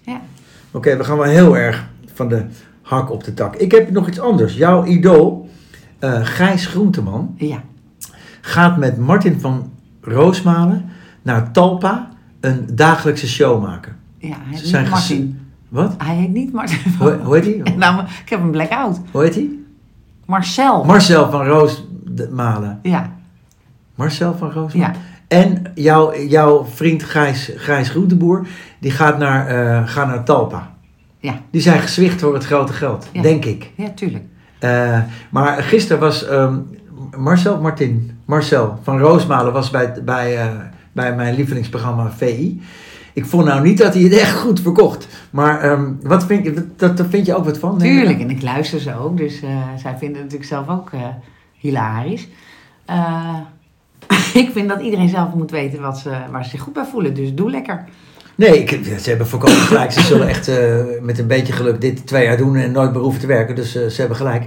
[0.03, 0.21] ja.
[0.71, 2.47] Oké, we gaan wel heel erg van de
[2.83, 3.57] hak op de tak.
[3.57, 4.57] Ik heb nog iets anders.
[4.57, 5.49] Jouw idool,
[5.99, 7.63] eh Gijs Groenteman, ja.
[8.41, 10.85] gaat met Martin van Roosmalen
[11.23, 12.09] naar Talpa
[12.41, 13.97] een dagelijkse show maken.
[14.19, 15.42] ja hij Ze heet zijn Martin.
[15.73, 15.95] Wat?
[15.99, 16.79] Hij heet niet Martin.
[16.99, 17.75] Hoe, hoe heet hij?
[17.77, 19.01] nou, ik heb een blackout.
[19.11, 19.49] Hoe heet hij?
[20.27, 20.85] Marcel.
[20.85, 22.79] Marcel van Roosmalen.
[22.83, 23.11] ja,
[23.95, 24.93] Marcel van Roosmalen.
[24.95, 25.01] ja.
[25.29, 28.47] En jouw, jouw vriend Gijs, Gijs Groenteboer,
[28.79, 30.71] die gaat naar, eh, gaat naar Talpa.
[31.19, 31.41] Ja.
[31.51, 33.23] Die zijn gezwicht voor het grote geld, Ja.
[33.23, 33.71] denk ik.
[33.77, 34.25] ja, tuurlijk.
[34.59, 34.99] Eh,
[35.31, 36.59] maar gisteren was ehm,
[37.17, 40.47] Marcel Martin, Marcel van Roosmalen was bij, bij, eh,
[40.93, 42.61] bij mijn lievelingsprogramma VI.
[43.13, 45.09] Ik vond nou niet dat hij het echt goed verkocht.
[45.31, 47.79] Maar ehm, wat vind je, dat, daar vind je ook wat van?
[47.79, 49.17] Tuurlijk, en ik luister ze ook.
[49.17, 51.01] Dus eh, zij vinden het natuurlijk zelf ook eh,
[51.53, 52.29] hilarisch.
[52.85, 53.37] Eh,
[54.43, 57.15] ik vind dat iedereen zelf moet weten wat ze, waar ze zich goed bij voelen.
[57.15, 57.85] Dus doe lekker.
[58.35, 58.71] Nee, ik,
[59.01, 59.93] ze hebben voorkomen gelijk.
[59.93, 60.51] Ze zullen echt
[61.01, 63.55] met een beetje geluk dit twee jaar doen en nooit meer hoeven te werken.
[63.55, 64.47] Dus ze hebben gelijk.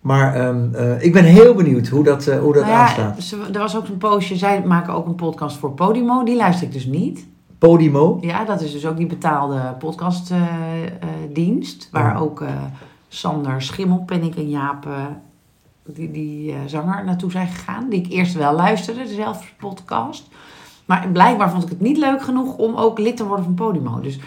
[0.00, 3.22] Maar ehm, eh, ik ben heel benieuwd hoe dat, eh, hoe dat Nou ja, aanstaat.
[3.22, 4.36] ze- er was ook een postje.
[4.36, 6.24] Zij maken ook een podcast voor Podimo.
[6.24, 7.26] Die luister ik dus niet.
[7.60, 8.18] Podimo.
[8.20, 11.88] Ja, dat is dus ook die betaalde podcastdienst.
[11.92, 12.22] waar Oh.
[12.22, 12.48] ook eh,
[13.08, 15.04] Sander Schimmelpenninck en Jaap, eh,
[15.84, 17.88] die, die eh, zanger, naartoe zijn gegaan.
[17.88, 20.28] Die ik eerst wel luisterde, dezelfde podcast.
[20.84, 24.00] Maar blijkbaar vond ik het niet leuk genoeg om ook lid te worden van Podimo.
[24.00, 24.18] Dus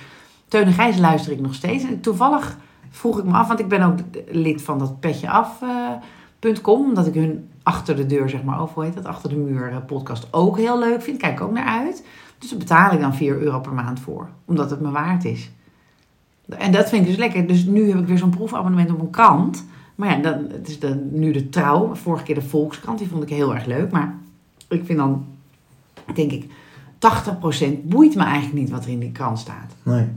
[0.48, 1.84] Teun en Gijs luister ik nog steeds.
[1.84, 2.58] En toevallig
[2.90, 3.98] vroeg ik me af, want ik ben ook
[4.32, 6.86] lid van dat petje af.com.
[6.86, 9.72] omdat ik hun achter de deur, zeg maar, of hoe heet dat, achter de muur
[9.72, 11.18] eh, podcast ook heel leuk vind.
[11.18, 12.06] Kijk ook naar uit.
[12.44, 14.30] Dus daar betaal ik dan 4 euro per maand voor.
[14.46, 15.52] Omdat het me waard is.
[16.50, 17.48] En dat vind ik dus lekker.
[17.48, 19.66] Dus nu heb ik weer zo'n proefabonnement op een krant.
[19.96, 21.96] Maar ja, dan, het is dan nu de trouw.
[21.96, 23.92] Vorige keer de Volkskrant, die vond ik heel erg leuk.
[23.92, 24.16] Maar
[24.68, 25.26] ik vind dan,
[26.14, 26.48] denk ik, 80%
[27.84, 29.76] boeit me eigenlijk niet wat er in die krant staat.
[29.84, 30.08] Nee.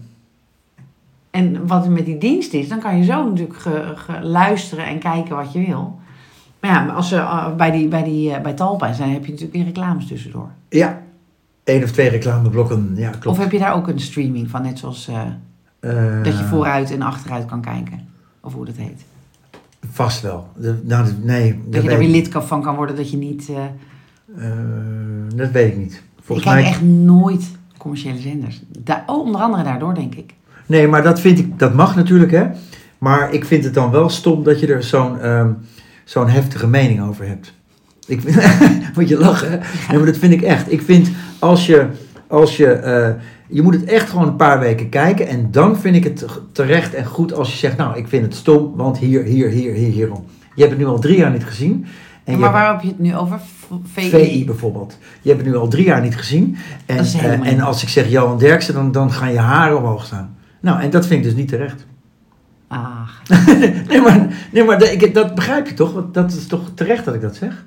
[1.31, 4.87] En wat er met die dienst is, dan kan je zo natuurlijk ge- ge- luisteren
[4.87, 5.99] en kijken wat je wil.
[6.61, 9.31] Maar ja, als ze eh, bij, die, bij, die, eh, bij Talpa zijn, heb je
[9.31, 10.49] natuurlijk weer reclames tussendoor.
[10.69, 11.03] Ja.
[11.67, 13.27] Eén of twee reclameblokken, ja, klopt.
[13.27, 15.21] Of heb je daar ook een streaming van, net zoals eh,
[15.81, 18.01] Eh, dat je vooruit en achteruit kan kijken?
[18.41, 19.05] Of hoe dat heet.
[19.93, 20.49] Vast wel.
[20.57, 23.17] De- nou, nee, Dat, dat, je daar weer ik- lid van kan worden, dat je
[23.17, 23.49] niet...
[24.37, 24.45] eh,
[25.35, 25.93] dat weet ik niet.
[25.93, 26.71] ik Volgens kijk mij...
[26.71, 28.63] echt nooit commerciële zenders.
[28.79, 30.35] Da oh, onder andere daardoor, denk ik.
[30.67, 32.47] Nee, maar dat vind ik, dat mag natuurlijk, hè.
[32.99, 35.51] Maar ik vind het dan wel stom dat je er zo'n ehm,
[36.05, 37.53] zo'n heftige mening over hebt.
[38.07, 38.23] Ik
[38.97, 39.57] moet je lachen, hè?
[39.89, 40.73] Nee, maar dat vind ik echt.
[40.73, 41.87] Ik vind als je,
[42.27, 43.11] als je, eh,
[43.49, 45.29] je moet het echt gewoon een paar weken kijken.
[45.29, 48.35] En dan vind ik het terecht en goed als je zegt, nou, ik vind het
[48.35, 50.25] stom, want hier, hier, hier, hier, hierom.
[50.55, 51.87] Je hebt het nu al drie jaar niet gezien.
[52.25, 53.41] En maar waar heb je het nu over?
[53.93, 54.09] VI?
[54.09, 54.99] VI bijvoorbeeld.
[55.21, 56.57] Je hebt het nu al drie jaar niet gezien.
[56.87, 60.37] En, eh, en als ik zeg Johan Derksen, dan, dan gaan je haren omhoog staan.
[60.61, 61.87] Nou, en dat vind ik dus niet terecht.
[62.69, 63.23] Ach,
[63.89, 65.93] Nee, maar, nee, maar dat, ik, dat begrijp je toch?
[65.93, 67.65] Want dat is toch terecht dat ik dat zeg?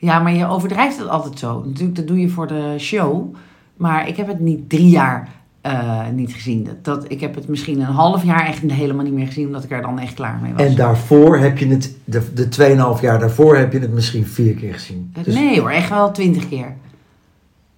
[0.00, 1.62] Ja, maar je overdrijft het altijd zo.
[1.66, 3.34] Natuurlijk, dat doe je voor de show.
[3.76, 5.28] Maar ik heb het niet drie jaar
[5.60, 6.64] eh, niet gezien.
[6.64, 9.64] Dat, dat, ik heb het misschien een half jaar echt helemaal niet meer gezien, omdat
[9.64, 10.62] ik er dan echt klaar mee was.
[10.62, 14.54] En daarvoor heb je het, de, de 2,5 jaar daarvoor heb je het misschien vier
[14.54, 15.12] keer gezien.
[15.22, 16.74] Dus- Nee hoor, echt wel twintig keer.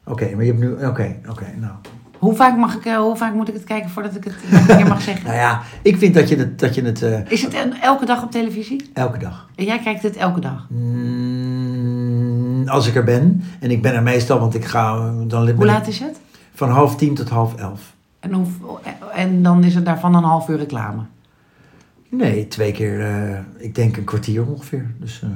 [0.07, 0.87] Oké, maar je hebt nu.
[0.87, 1.73] Oké, oké, nou.
[2.19, 4.77] Hoe vaak, mag ik, eh, hoe vaak moet ik het kijken voordat ik het een
[4.77, 5.25] keer mag zeggen?
[5.27, 8.05] Nou ja, ik vind dat je het, dat je het eh, Is het el- elke
[8.07, 8.91] dag op televisie?
[8.93, 9.49] elke dag.
[9.55, 10.67] En jij kijkt het elke dag.
[10.71, 11.62] Mm,
[12.69, 15.87] als ik er ben, en ik ben er meestal, want ik ga dan Hoe laat
[15.87, 16.21] is het?
[16.55, 17.95] van half tien tot half elf.
[18.21, 18.47] En, hoe,
[19.15, 21.03] en dan is het daarvan een half uur reclame.
[22.09, 24.91] Nee, twee keer, eh, ik denk een kwartier ongeveer.
[24.99, 25.29] Dus eh,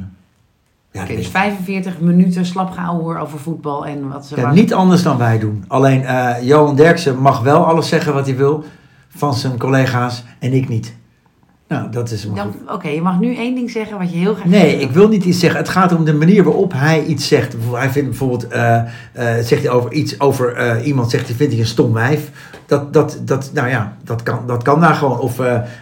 [0.91, 4.37] ja, dus weet 45 minuten slap gehouden over voetbal en wat ze.
[4.37, 5.65] Ja, niet anders dan wij doen.
[5.67, 8.65] Alleen eh, Johan Derksen mag wel alles zeggen wat hij wil
[9.09, 10.95] van zijn collega's en ik niet.
[11.69, 12.29] Nou, dat is.
[12.69, 15.25] Oké, je mag nu één ding zeggen wat je heel graag Nee, ik wil niet
[15.25, 15.61] iets zeggen.
[15.61, 17.57] Het gaat om de manier waarop hij iets zegt.
[17.73, 18.87] Hij vindt bijvoorbeeld, eh, eh,
[19.45, 22.31] zegt hij over iets over eh, iemand, zegt hij, vindt hij een stom wijf.
[22.67, 25.19] Dat, dat, dat, nou ja, dat kan, dat kan daar gewoon.
[25.19, 25.39] Of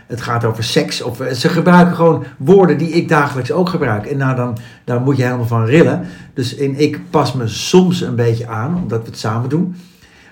[0.07, 1.03] het gaat over seks.
[1.03, 4.07] Of, ze gebruiken gewoon woorden die ik dagelijks ook gebruik.
[4.07, 6.07] En nou, dan, daar moet je helemaal van rillen.
[6.35, 9.77] Dus en ik pas me soms een beetje aan, omdat we het samen doen.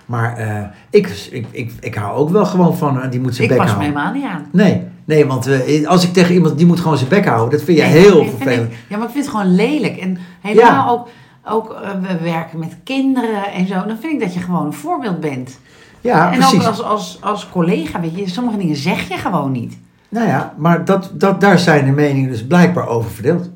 [0.07, 3.67] Maar ik, ik, ik, ik hou ook wel gewoon van, die moet zijn Ik bek
[3.67, 4.47] pas me helemaal niet aan.
[4.53, 7.51] Nee, nee, want eh, als ik tegen iemand, die moet gewoon zijn bek houden.
[7.51, 8.73] Dat vind je Nee, heel vervelend.
[8.88, 9.97] ja, maar ik vind het gewoon lelijk.
[9.97, 10.91] En helemaal Ja.
[10.91, 11.09] ook,
[11.45, 13.75] ook eh, we werken met kinderen en zo.
[13.75, 15.59] Dan vind ik dat je gewoon een voorbeeld bent.
[16.01, 16.61] Ja, en precies.
[16.61, 19.79] ook als, als, als collega, weet je, sommige dingen zeg je gewoon niet.
[20.09, 23.51] Nou ja, maar dat, dat, daar zijn de meningen dus blijkbaar over verdeeld.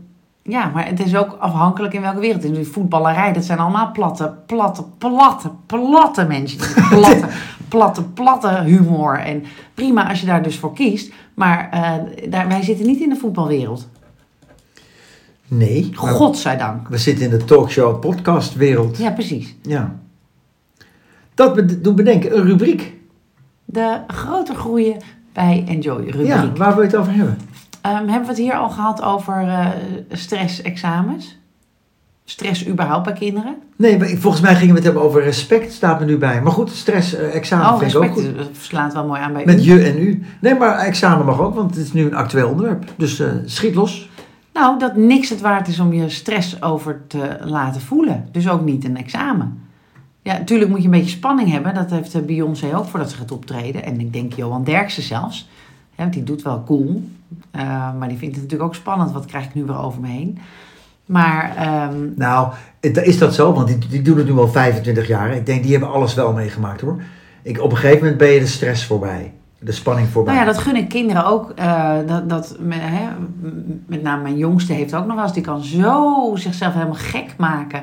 [0.49, 2.45] Ja, maar het is ook afhankelijk in welke wereld.
[2.45, 6.59] In de voetballerij, dat zijn allemaal platte, platte, platte, platte mensen.
[6.89, 7.27] Platte,
[7.69, 9.19] platte, platte humor.
[9.19, 11.13] En prima als je daar dus voor kiest.
[11.35, 13.89] Maar eh, daar, wij zitten niet in de voetbalwereld.
[15.49, 16.89] Nee, Godzijdank.
[16.89, 18.99] we zitten in de talkshow podcast wereld.
[18.99, 19.57] Ja, precies.
[19.63, 19.95] Ja.
[21.35, 22.95] Dat doet bedenken, een rubriek.
[23.65, 24.97] De grote groeien
[25.33, 26.27] bij Enjoy rubriek.
[26.27, 27.39] Ja, waar wil je het over hebben?
[27.87, 29.67] Ehm, hebben we het hier al gehad over eh
[30.11, 31.39] stress-examens?
[32.25, 33.57] Stress überhaupt bij kinderen?
[33.77, 36.43] Nee, maar volgens mij gingen we het hebben over respect, staat me nu bij.
[36.43, 38.37] Maar goed, stress, eh, oh, vind ik ook goed.
[38.37, 39.73] eh, slaat wel mooi aan bij Met u.
[39.73, 40.23] je en u.
[40.41, 42.85] Nee, maar examen mag ook, want het is nu een actueel onderwerp.
[42.97, 44.09] Dus schiet los.
[44.53, 48.29] Nou, dat niks het waard is om je stress over te laten voelen.
[48.33, 49.61] Dus ook niet een examen.
[50.23, 51.75] Ja, natuurlijk moet je een beetje spanning hebben.
[51.75, 53.85] Dat heeft Beyoncé ook voordat ze gaat optreden.
[53.85, 55.49] En ik denk Johan Derksen zelfs.
[55.97, 57.03] Want die doet wel cool.
[57.51, 59.13] Eh, maar die vindt het natuurlijk ook spannend.
[59.13, 60.39] Wat krijg ik nu weer over me heen?
[61.07, 63.53] Maar ehm, Nou, is dat zo?
[63.53, 65.35] Want die, die doen het nu al 25 jaar.
[65.35, 67.03] Ik denk, die hebben alles wel meegemaakt hoor.
[67.43, 69.33] Ik, op een gegeven moment ben je de stress voorbij.
[69.59, 70.35] De spanning voorbij.
[70.35, 71.51] Nou ja, dat gun ik kinderen ook.
[71.57, 73.09] eh, dat, dat, me- hè,
[73.87, 75.33] met name mijn jongste heeft ook nog wel eens.
[75.33, 77.83] Die kan zo zichzelf helemaal gek maken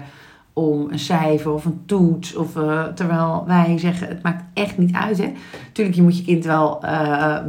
[0.54, 2.36] om een cijfer of een toets.
[2.36, 5.18] Of, eh, terwijl wij zeggen, het maakt echt niet uit.
[5.18, 5.32] Hè?
[5.72, 6.84] Tuurlijk, je moet je kind wel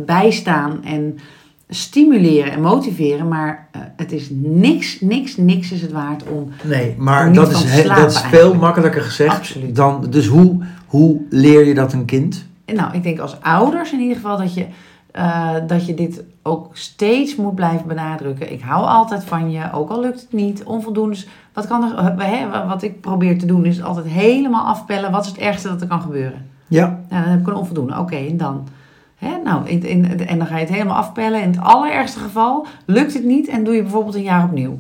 [0.07, 1.19] bijstaan en
[1.69, 3.29] stimuleren en motiveren.
[3.29, 6.49] Maar eh, het is niks, niks, niks is het waard om...
[6.65, 9.37] Nee, maar dat is, te he- slapen dat is veel makkelijker gezegd.
[9.37, 9.77] Absoluut.
[9.77, 12.47] Dan, dus hoe, hoe leer je dat een kind?
[12.67, 14.67] Nou, ik denk als ouders in ieder geval dat je,
[15.11, 18.53] eh, dat je dit ook steeds moet blijven benadrukken.
[18.53, 21.17] Ik hou altijd van je, ook al lukt het niet, onvoldoende.
[21.53, 25.11] Wat, kan er, eh, hè, wat ik probeer te doen is altijd helemaal afpellen.
[25.11, 26.47] Wat is het ergste dat er kan gebeuren?
[26.69, 27.99] Ja, Nou, dan heb ik een onvoldoende.
[27.99, 28.67] Oké, en dan?
[29.25, 29.37] Hè?
[29.45, 31.43] Nou, in, in, en dan ga je het helemaal afpellen.
[31.43, 34.79] In het allerergste geval lukt het niet en doe je bijvoorbeeld een jaar opnieuw.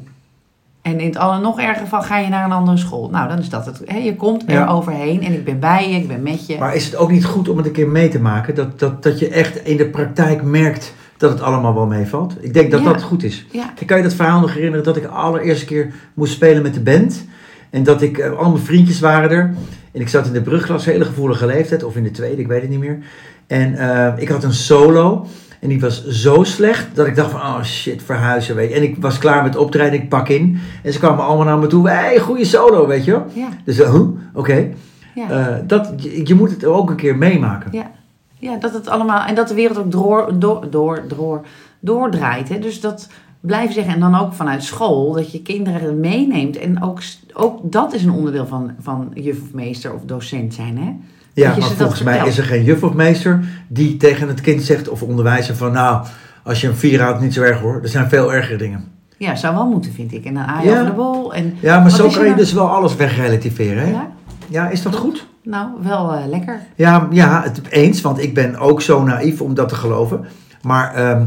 [0.83, 3.11] En in het aller nog erger geval ga je naar een andere school.
[3.11, 3.83] Nou, dan is dat het.
[3.85, 3.99] Hè?
[3.99, 4.67] Je komt er Ja.
[4.67, 6.59] overheen en ik ben bij je, ik ben met je.
[6.59, 8.55] Maar is het ook niet goed om het een keer mee te maken?
[8.55, 12.37] Dat, dat, dat je echt in de praktijk merkt dat het allemaal wel meevalt.
[12.41, 12.93] Ik denk dat Ja.
[12.93, 13.47] dat goed is.
[13.51, 16.63] Ja, Ik kan je dat verhaal nog herinneren dat ik de allereerste keer moest spelen
[16.63, 17.25] met de band.
[17.71, 19.55] En dat ik, eh, al mijn vriendjes waren er.
[19.93, 21.83] En ik zat in de brugklas, hele gevoelige leeftijd.
[21.85, 22.99] Of in de tweede, ik weet het niet meer.
[23.47, 25.27] En eh, ik had een solo.
[25.61, 28.75] En die was zo slecht dat ik dacht van, oh shit, verhuizen, weet je.
[28.75, 30.59] En ik was klaar met optreden, ik pak in.
[30.83, 31.89] En ze kwamen allemaal naar me toe.
[31.89, 33.27] Hé, hey, goede solo, weet je wel.
[33.33, 34.09] ja, Dus, eh, huh?
[34.35, 34.69] oké.
[35.15, 35.29] ja.
[35.31, 37.73] Eh, dat, je, je moet het ook een keer meemaken.
[37.73, 37.91] Ja.
[38.39, 39.25] ja, dat het allemaal.
[39.27, 41.41] En dat de wereld ook door, door, door, door,
[41.81, 42.49] doordraait.
[42.49, 42.59] Hè?
[42.59, 43.09] Dus dat
[43.41, 43.95] blijven zeggen.
[43.95, 46.57] En dan ook vanuit school, dat je kinderen meeneemt.
[46.57, 46.99] En ook,
[47.33, 50.79] ook dat is een onderdeel van, van juf of meester of docent zijn.
[50.79, 50.93] Hè?
[51.35, 52.33] Ja, je maar volgens mij vertelt.
[52.33, 56.07] is er geen juf of meester die tegen het kind zegt of onderwijzer van nou,
[56.43, 57.81] als je een vier haalt, niet zo erg hoor.
[57.83, 58.85] Er zijn veel ergere dingen.
[59.19, 60.25] Ja, zou wel moeten, vind ik.
[60.25, 60.73] En dan aai Ja.
[60.75, 61.35] over de bol.
[61.35, 62.37] En, Ja, maar zo kan je nou?
[62.37, 63.83] dus wel alles wegrelativeren.
[63.83, 63.91] Hè?
[63.91, 64.09] Ja.
[64.49, 65.27] ja, is dat goed?
[65.43, 66.61] nou, wel eh, lekker.
[66.75, 70.25] Ja, ja, het eens, want ik ben ook zo naïef om dat te geloven.
[70.63, 71.27] Maar ehm,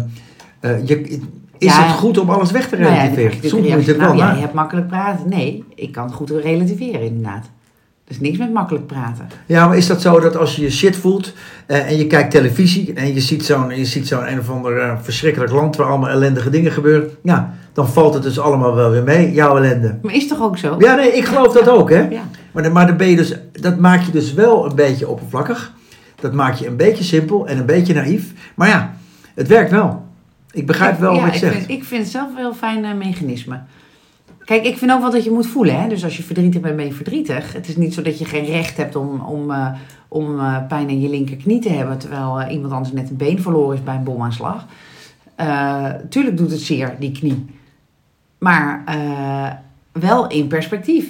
[0.59, 1.01] eh, je,
[1.57, 1.83] is Ja.
[1.83, 3.37] het goed om alles weg te Nou ja, relativeren?
[3.41, 4.31] je Soms moet je het reactie, wel nou, na.
[4.31, 5.29] jij hebt makkelijk praten.
[5.29, 7.49] Nee, ik kan goed relativeren inderdaad.
[8.07, 9.27] Dus niks met makkelijk praten.
[9.45, 11.33] Ja, maar is dat zo dat als je je shit voelt
[11.65, 14.79] eh, en je kijkt televisie en je ziet zo'n je ziet zo'n een of ander
[14.79, 18.89] eh, verschrikkelijk land waar allemaal ellendige dingen gebeuren, ja, dan valt het dus allemaal wel
[18.89, 19.99] weer mee, jouw ellende.
[20.01, 20.75] Maar is toch ook zo?
[20.79, 22.07] Ja, nee, ik geloof dat ook, hè.
[22.09, 22.21] Ja.
[22.51, 25.73] Maar, maar dan ben je dus, dat maak je dus wel een beetje oppervlakkig.
[26.15, 28.33] Dat maak je een beetje simpel en een beetje naïef.
[28.55, 28.93] Maar ja,
[29.35, 30.05] het werkt wel.
[30.51, 31.55] Ik begrijp wel ja, wat je ik zegt.
[31.55, 33.59] Vind, ik vind het zelf een heel fijn mechanisme.
[34.47, 35.81] Kijk, ik vind ook wel dat je moet voelen.
[35.81, 35.87] Hè?
[35.87, 37.53] Dus als je verdrietig bent, ben je verdrietig.
[37.53, 39.67] Het is niet zo dat je geen recht hebt om, om, eh,
[40.07, 41.97] om eh, pijn in je linkerknie te hebben...
[41.97, 44.65] terwijl eh, iemand anders net een been verloren is bij een bomaanslag.
[46.09, 47.45] Tuurlijk doet het zeer, die knie.
[48.37, 48.83] Maar
[49.91, 51.07] wel in perspectief.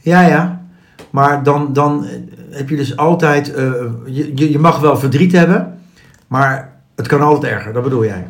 [0.00, 0.66] Ja, ja.
[1.10, 2.06] Maar dan, dan
[2.50, 3.46] heb je dus altijd...
[4.06, 5.78] je- je mag wel verdriet hebben,
[6.26, 7.72] maar het kan altijd erger.
[7.72, 8.26] Dat bedoel jij?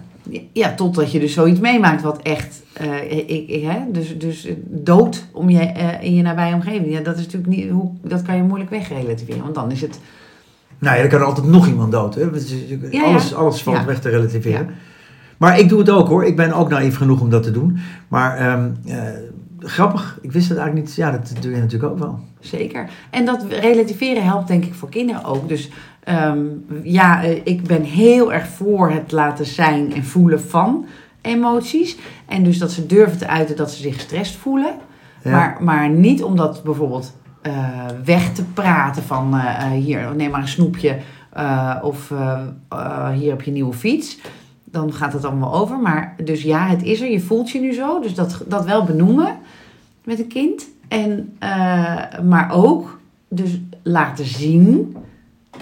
[0.53, 2.63] Ja, totdat je dus zoiets meemaakt wat echt...
[2.73, 3.79] eh, ik, ik, hè?
[3.93, 6.93] Dus, dus dood om je, eh, in je nabije omgeving.
[6.93, 9.43] Ja, dat, is natuurlijk niet, hoe, dat kan je moeilijk wegrelativeren.
[9.43, 10.01] Want dan is het...
[10.79, 12.15] Nou ja, er kan altijd nog iemand dood.
[12.15, 12.23] Hè?
[12.91, 13.85] Ja, alles, alles valt Ja.
[13.85, 14.69] weg te relativeren.
[15.37, 16.25] Maar ik doe het ook hoor.
[16.25, 17.79] Ik ben ook naïef genoeg om dat te doen.
[18.09, 19.03] Maar ehm, eh,
[19.59, 20.19] grappig.
[20.23, 20.97] Ik wist het eigenlijk niet.
[20.97, 22.19] Ja, dat doe je natuurlijk ook wel.
[22.41, 22.91] Zeker.
[23.11, 25.49] En dat relativeren helpt denk ik voor kinderen ook.
[25.49, 25.71] Dus
[26.09, 26.47] ehm,
[26.83, 30.87] ja, eh, ik ben heel erg voor het laten zijn en voelen van
[31.21, 31.97] emoties.
[32.27, 34.75] En dus dat ze durven te uiten dat ze zich gestrest voelen.
[35.25, 35.31] Ja.
[35.31, 40.41] Maar, maar niet om dat bijvoorbeeld eh, weg te praten van eh, hier, neem maar
[40.41, 40.97] een snoepje.
[41.83, 42.13] of
[43.15, 44.19] hier heb je een nieuwe fiets.
[44.65, 45.79] Dan gaat het allemaal over.
[45.79, 47.11] Maar dus ja, het is er.
[47.11, 48.01] Je voelt je nu zo.
[48.01, 49.37] Dus dat, dat wel benoemen
[50.05, 50.67] met een kind.
[50.89, 51.37] En,
[52.25, 54.97] maar ook dus laten zien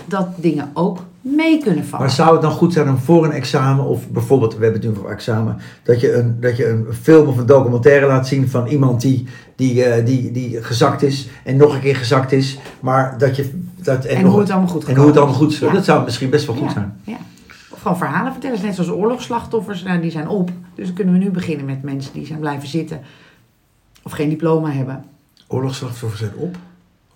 [0.06, 2.06] dat dingen ook mee kunnen vallen.
[2.06, 4.90] Maar zou het dan goed zijn om voor een examen, of bijvoorbeeld, we hebben het
[4.90, 8.48] nu voor examen, dat je een, dat je een film of een documentaire laat zien
[8.48, 12.58] van iemand die, die, eh, die, die gezakt is en nog een keer gezakt is,
[12.80, 15.52] maar dat je dat en nog- hoe het allemaal goed en hoe het allemaal goed
[15.52, 15.58] is.
[15.58, 15.72] Ja.
[15.72, 17.00] Dat zou misschien best wel goed Ja, zijn.
[17.04, 17.16] Ja.
[17.70, 18.62] Of gewoon verhalen vertellen.
[18.62, 20.50] Net zoals oorlogsslachtoffers, nou, die zijn op.
[20.74, 23.00] Dus dan kunnen we nu beginnen met mensen die zijn blijven zitten.
[24.02, 25.04] Of geen diploma hebben.
[25.46, 26.56] Oorlogsslachtoffers zijn op.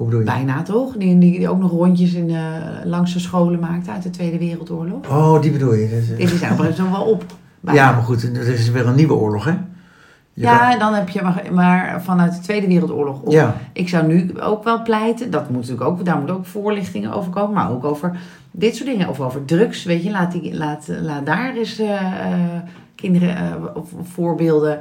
[0.00, 0.30] Hoe bedoel je?
[0.32, 0.96] Bijna toch?
[0.96, 2.42] Die, die, die ook nog rondjes in, eh,
[2.84, 5.08] langs de scholen maakten uit de Tweede Wereldoorlog.
[5.10, 5.88] Oh, die bedoel je.
[5.90, 7.24] Dat is- Die zijn op een gegeven moment wel op.
[7.60, 7.80] Bijna.
[7.80, 9.50] ja, maar goed, er is weer een nieuwe oorlog, hè?
[9.50, 9.60] Je
[10.32, 13.32] Ja, kan- en dan heb je maar, maar vanuit de Tweede Wereldoorlog op.
[13.32, 13.56] ja.
[13.72, 17.30] Ik zou nu ook wel pleiten, dat moet natuurlijk ook, daar moet ook voorlichtingen over
[17.32, 18.18] komen, maar ook over
[18.50, 19.08] dit soort dingen.
[19.08, 21.92] Of over drugs, weet je, laat, die, laat, laat daar eens eh,
[22.32, 22.38] eh,
[22.94, 23.42] kinderen eh,
[23.74, 24.80] of, of voorbeelden.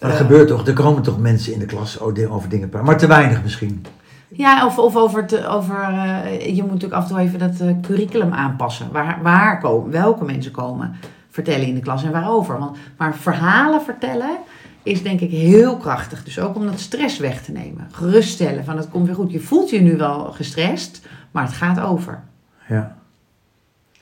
[0.00, 2.68] Maar dat eh, gebeurt toch, er komen toch mensen in de klas over over dingen
[2.68, 3.84] praten, maar te weinig misschien.
[4.30, 7.60] Ja, of, of over, te, over eh, je moet natuurlijk af en toe even dat
[7.60, 8.92] eh, curriculum aanpassen.
[8.92, 10.94] Waar, waar komen, welke mensen komen
[11.30, 12.58] vertellen in de klas en waarover.
[12.58, 14.36] Want, maar verhalen vertellen
[14.82, 16.24] is denk ik heel krachtig.
[16.24, 17.88] Dus ook om dat stress weg te nemen.
[17.92, 19.30] Geruststellen van het komt weer goed.
[19.32, 22.20] Je voelt je nu wel gestrest, maar het gaat over.
[22.68, 22.96] Ja.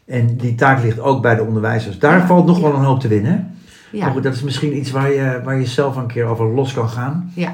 [0.05, 1.99] En die taak ligt ook bij de onderwijzers.
[1.99, 2.27] Daar Ja.
[2.27, 3.33] valt nog wel een hoop te winnen.
[3.93, 6.47] Maar Ja, goed, dat is misschien iets waar je, waar je zelf een keer over
[6.47, 7.31] los kan gaan.
[7.35, 7.53] ja,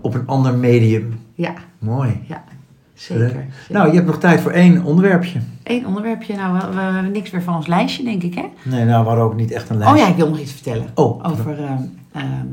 [0.00, 1.20] Op een ander medium.
[1.34, 2.20] Ja, Mooi.
[2.94, 3.22] zeker.
[3.22, 3.28] Leuk.
[3.30, 3.46] zeker.
[3.68, 5.40] Nou, je hebt nog tijd voor één onderwerpje.
[5.62, 6.34] Eén onderwerpje.
[6.36, 8.44] Nou, we, we hebben niks meer van ons lijstje, denk ik, hè?
[8.62, 9.92] Nee, nou, we hadden ook niet echt een lijst.
[9.92, 10.86] Oh ja, ik wil nog iets vertellen.
[10.94, 12.46] Oh, over ehm, ehm,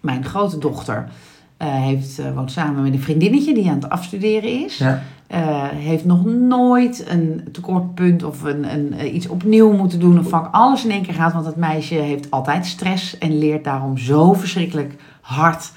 [0.00, 1.08] mijn grote dochter.
[1.56, 4.78] eh heeft, eh, woont samen met een vriendinnetje die aan het afstuderen is.
[4.78, 5.02] Ja.
[5.26, 10.16] eh, heeft nog nooit een tekortpunt of een, een, eh, iets opnieuw moeten doen.
[10.16, 11.32] Een vak alles in één keer gaat.
[11.32, 15.72] Want dat meisje heeft altijd stress en leert daarom zo verschrikkelijk hard.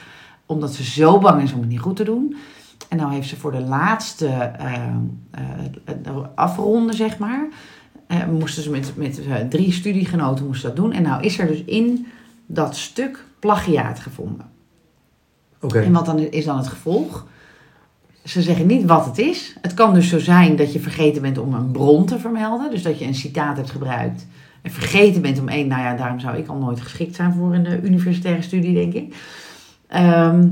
[0.49, 2.35] Omdat ze zo bang is om het niet goed te doen.
[2.87, 4.73] En nou heeft ze voor de laatste eh,
[5.31, 7.47] eh, afronde, zeg maar.
[8.31, 10.91] moesten ze met, met drie studiegenoten moesten dat doen.
[10.91, 12.07] En nou is er dus in
[12.45, 14.45] dat stuk plagiaat gevonden.
[15.61, 15.79] Oké.
[15.79, 17.25] En wat dan is dan het gevolg?
[18.23, 19.55] Ze zeggen niet wat het is.
[19.61, 22.71] Het kan dus zo zijn dat je vergeten bent om een bron te vermelden.
[22.71, 24.27] Dus dat je een citaat hebt gebruikt.
[24.61, 25.67] En vergeten bent om één.
[25.67, 29.15] Nou ja, daarom zou ik al nooit geschikt zijn voor een universitaire studie, denk ik.
[29.89, 30.47] Ehm,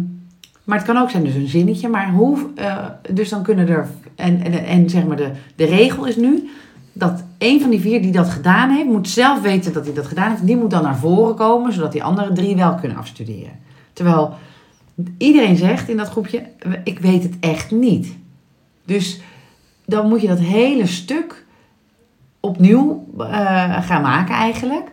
[0.63, 1.89] maar het kan ook zijn dus een zinnetje.
[1.89, 3.88] Maar hoe, eh, dus dan kunnen er.
[4.15, 6.50] En, en, en zeg maar, de, de regel is nu
[6.93, 10.08] dat een van die vier die dat gedaan heeft, moet zelf weten dat hij dat
[10.08, 10.45] gedaan heeft.
[10.45, 13.60] Die moet dan naar voren komen, zodat die andere drie wel kunnen afstuderen.
[13.93, 14.34] Terwijl
[15.17, 16.43] iedereen zegt in dat groepje:
[16.84, 18.15] ik weet het echt niet.
[18.86, 19.21] Dus
[19.86, 21.45] dan moet je dat hele stuk
[22.39, 24.91] opnieuw eh, gaan maken eigenlijk.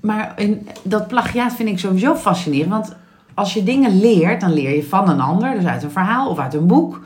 [0.00, 2.70] Maar in, dat plagiaat vind ik sowieso fascinerend.
[2.70, 2.96] Want
[3.36, 5.54] als je dingen leert, dan leer je van een ander.
[5.54, 7.00] Dus uit een verhaal of uit een boek.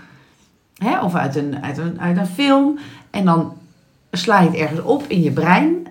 [0.84, 2.78] Hè, of uit een, uit, een, uit een film.
[3.10, 3.52] En dan
[4.12, 5.86] sla je het ergens op in je brein.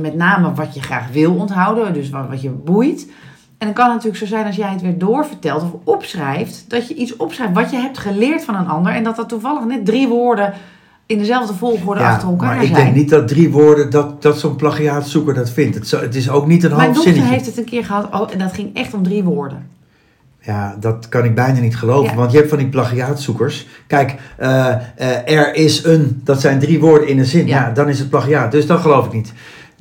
[0.00, 1.92] Met name wat je graag wil onthouden.
[1.92, 3.06] Dus wat, wat je boeit.
[3.58, 6.64] En dan kan het natuurlijk zo zijn als jij het weer doorvertelt of opschrijft.
[6.68, 8.92] Dat je iets opschrijft wat je hebt geleerd van een ander.
[8.92, 10.52] En dat dat toevallig net drie woorden
[11.06, 12.84] in dezelfde volgorde achter elkaar maar ik zijn.
[12.84, 15.74] denk niet dat drie woorden, dat, dat zo'n plagiaatzoeker dat vindt.
[15.74, 17.34] Het, zo- het is ook niet een Mijn half dochter zinnetje.
[17.36, 18.08] heeft het een keer gehad.
[18.20, 19.66] Oh, en dat ging echt om drie woorden.
[20.46, 22.10] Ja, dat kan ik bijna niet geloven.
[22.10, 22.16] Ja.
[22.16, 23.66] Want je hebt van die plagiaatzoekers.
[23.86, 27.46] Kijk, eh, eh, er is een, dat zijn drie woorden in een zin.
[27.46, 27.66] Ja.
[27.66, 27.70] Ja.
[27.72, 28.52] dan is het plagiaat.
[28.52, 29.26] Dus dat geloof ik niet.
[29.26, 29.34] Dat-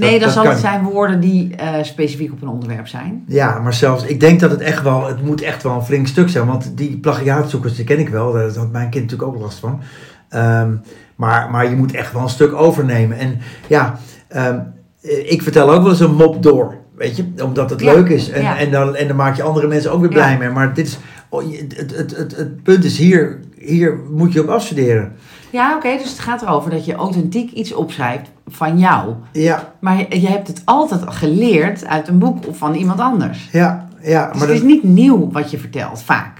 [0.10, 3.24] Nee, dan dat zal het zijn woorden die eh, specifiek op een onderwerp zijn.
[3.28, 6.08] Ja, maar zelfs, ik denk dat het echt wel, het moet echt wel een flink
[6.08, 6.46] stuk zijn.
[6.48, 8.32] Want die plagiaatzoekers, die ken ik wel.
[8.34, 9.82] Daar had mijn kind natuurlijk ook last van.
[10.30, 10.72] Ehm,
[11.16, 13.18] maar, maar je moet echt wel een stuk overnemen.
[13.18, 14.60] En ja, ehm,
[15.02, 16.76] eh, ik vertel ook wel eens een mop door.
[16.96, 18.30] Weet je, omdat het Ja, leuk is.
[18.30, 18.58] En, ja.
[18.58, 20.38] en, dan, en dan maak je andere mensen ook weer blij Ja.
[20.38, 20.50] mee.
[20.50, 20.98] Maar dit is,
[21.30, 25.14] oh, het, het, het, het punt is hier, hier moet je op afstuderen.
[25.50, 29.14] Ja, oké, dus het gaat erover dat je authentiek iets opschrijft van jou.
[29.32, 33.50] Ja, Maar je, je hebt het altijd geleerd uit een boek of van iemand anders.
[33.52, 34.30] ja, ja.
[34.32, 36.38] Dus Maar het is niet nieuw wat je vertelt, vaak.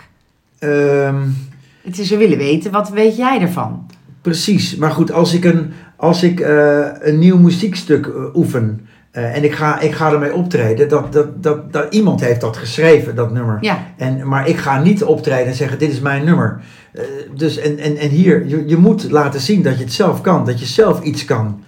[0.60, 1.22] ehm,
[1.84, 3.86] Het is, ze willen weten, wat weet jij ervan?
[4.22, 9.36] Precies, maar goed, als ik een, als ik, eh, een nieuw muziekstuk eh, oefen eh,
[9.36, 13.16] en ik ga, ik ga ermee optreden, dat, dat, dat, dat, iemand heeft dat geschreven,
[13.16, 13.58] dat nummer.
[13.62, 16.62] Ja, En, maar ik ga niet optreden en zeggen, dit is mijn nummer.
[16.92, 17.04] Eh,
[17.36, 20.46] dus, en, en, en hier, je, je moet laten zien dat je het zelf kan,
[20.46, 21.64] dat je zelf iets kan.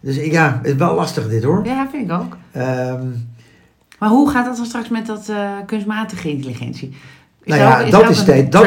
[0.00, 1.64] Dus ja, het is wel lastig dit hoor.
[1.64, 2.36] ja vind ik ook.
[2.52, 3.06] Ehm,
[3.98, 6.96] Maar hoe gaat dat dan straks met dat eh, kunstmatige intelligentie?
[7.44, 8.62] Nou ja, is dat is steeds- dat-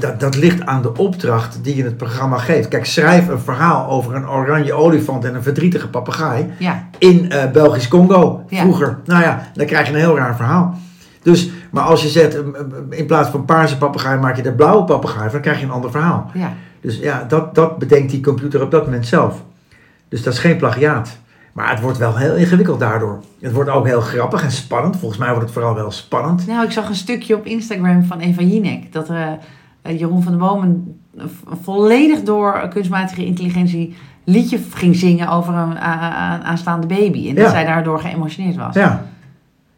[0.00, 2.68] dat, dat ligt aan de opdracht die je het programma geeft.
[2.68, 6.46] Kijk, schrijf een verhaal over een oranje olifant en een verdrietige papegaai.
[6.58, 8.60] Ja, in eh, Belgisch Congo Ja.
[8.60, 8.98] vroeger.
[9.04, 10.78] Nou ja, dan krijg je een heel raar verhaal.
[11.22, 14.52] Dus, maar als je zet, eh, eh, in plaats van paarse papegaai maak je de
[14.52, 16.30] blauwe papegaai, dan krijg je een ander verhaal.
[16.34, 16.52] ja.
[16.80, 19.42] Dus ja, dat, dat bedenkt die computer op dat moment zelf.
[20.08, 21.16] Dus dat is geen plagiaat.
[21.52, 23.20] Maar het wordt wel heel ingewikkeld daardoor.
[23.40, 24.96] Het wordt ook heel grappig en spannend.
[24.96, 26.46] Volgens mij wordt het vooral wel spannend.
[26.46, 28.92] Nou, ik zag een stukje op Instagram van Eva Jinek.
[28.92, 29.26] Dat eh,
[29.82, 31.30] eh, Jeroen van der Boom een, een
[31.62, 37.28] volledig door kunstmatige intelligentie liedje ging zingen over een aanstaande baby.
[37.28, 37.50] En dat Ja.
[37.50, 38.74] zij daardoor geëmotioneerd was.
[38.74, 39.04] Ja.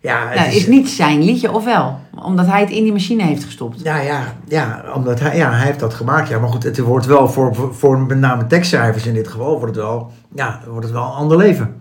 [0.04, 1.98] Ja, het Nou, is niet zijn liedje, of wel?
[2.22, 3.80] Omdat hij het in die machine heeft gestopt.
[3.82, 6.28] Ja, ja, ja, omdat hij, ja, hij heeft dat gemaakt.
[6.28, 9.74] Ja, maar goed, het wordt wel voor, voor, met name tekstschrijvers in dit geval, wordt
[9.76, 11.74] het wel, ja, wordt het wel een ander leven.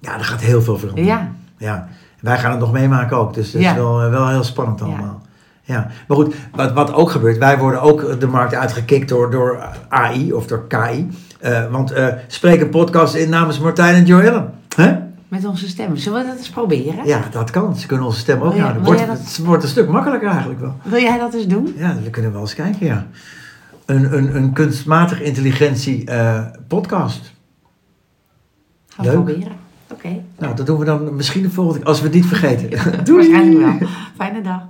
[0.00, 1.08] Ja, er gaat heel veel veranderen.
[1.08, 1.88] Ja, Ja,
[2.20, 3.70] wij gaan het nog meemaken ook, dus het Ja.
[3.70, 5.20] is wel, eh, wel heel spannend allemaal.
[5.62, 5.86] Ja.
[6.08, 9.58] maar goed, wat, wat ook gebeurt, wij worden ook de markt uitgekikt door, door
[9.88, 11.08] AI of door KI.
[11.40, 14.52] Eh, want eh spreek een podcast in namens Martijn en Joellen.
[15.28, 15.98] Met onze stemmen.
[15.98, 17.06] Zullen we dat eens proberen?
[17.06, 17.76] Ja, dat kan.
[17.76, 18.82] Ze kunnen onze stem ook houden.
[18.84, 20.76] Wordt, dat- Het wordt een stuk makkelijker eigenlijk wel.
[20.82, 21.74] Wil jij dat eens doen?
[21.76, 23.06] Ja, we kunnen wel eens kijken, ja.
[23.86, 27.32] Een, een, een kunstmatig intelligentie eh, podcast.
[28.88, 29.24] Gaan we Leuk.
[29.24, 29.52] proberen.
[29.92, 30.22] Oké.
[30.38, 32.70] Nou, dat doen we dan misschien de volgende keer, als we het niet vergeten.
[33.14, 33.88] Waarschijnlijk wel.
[34.18, 34.62] Fijne dag.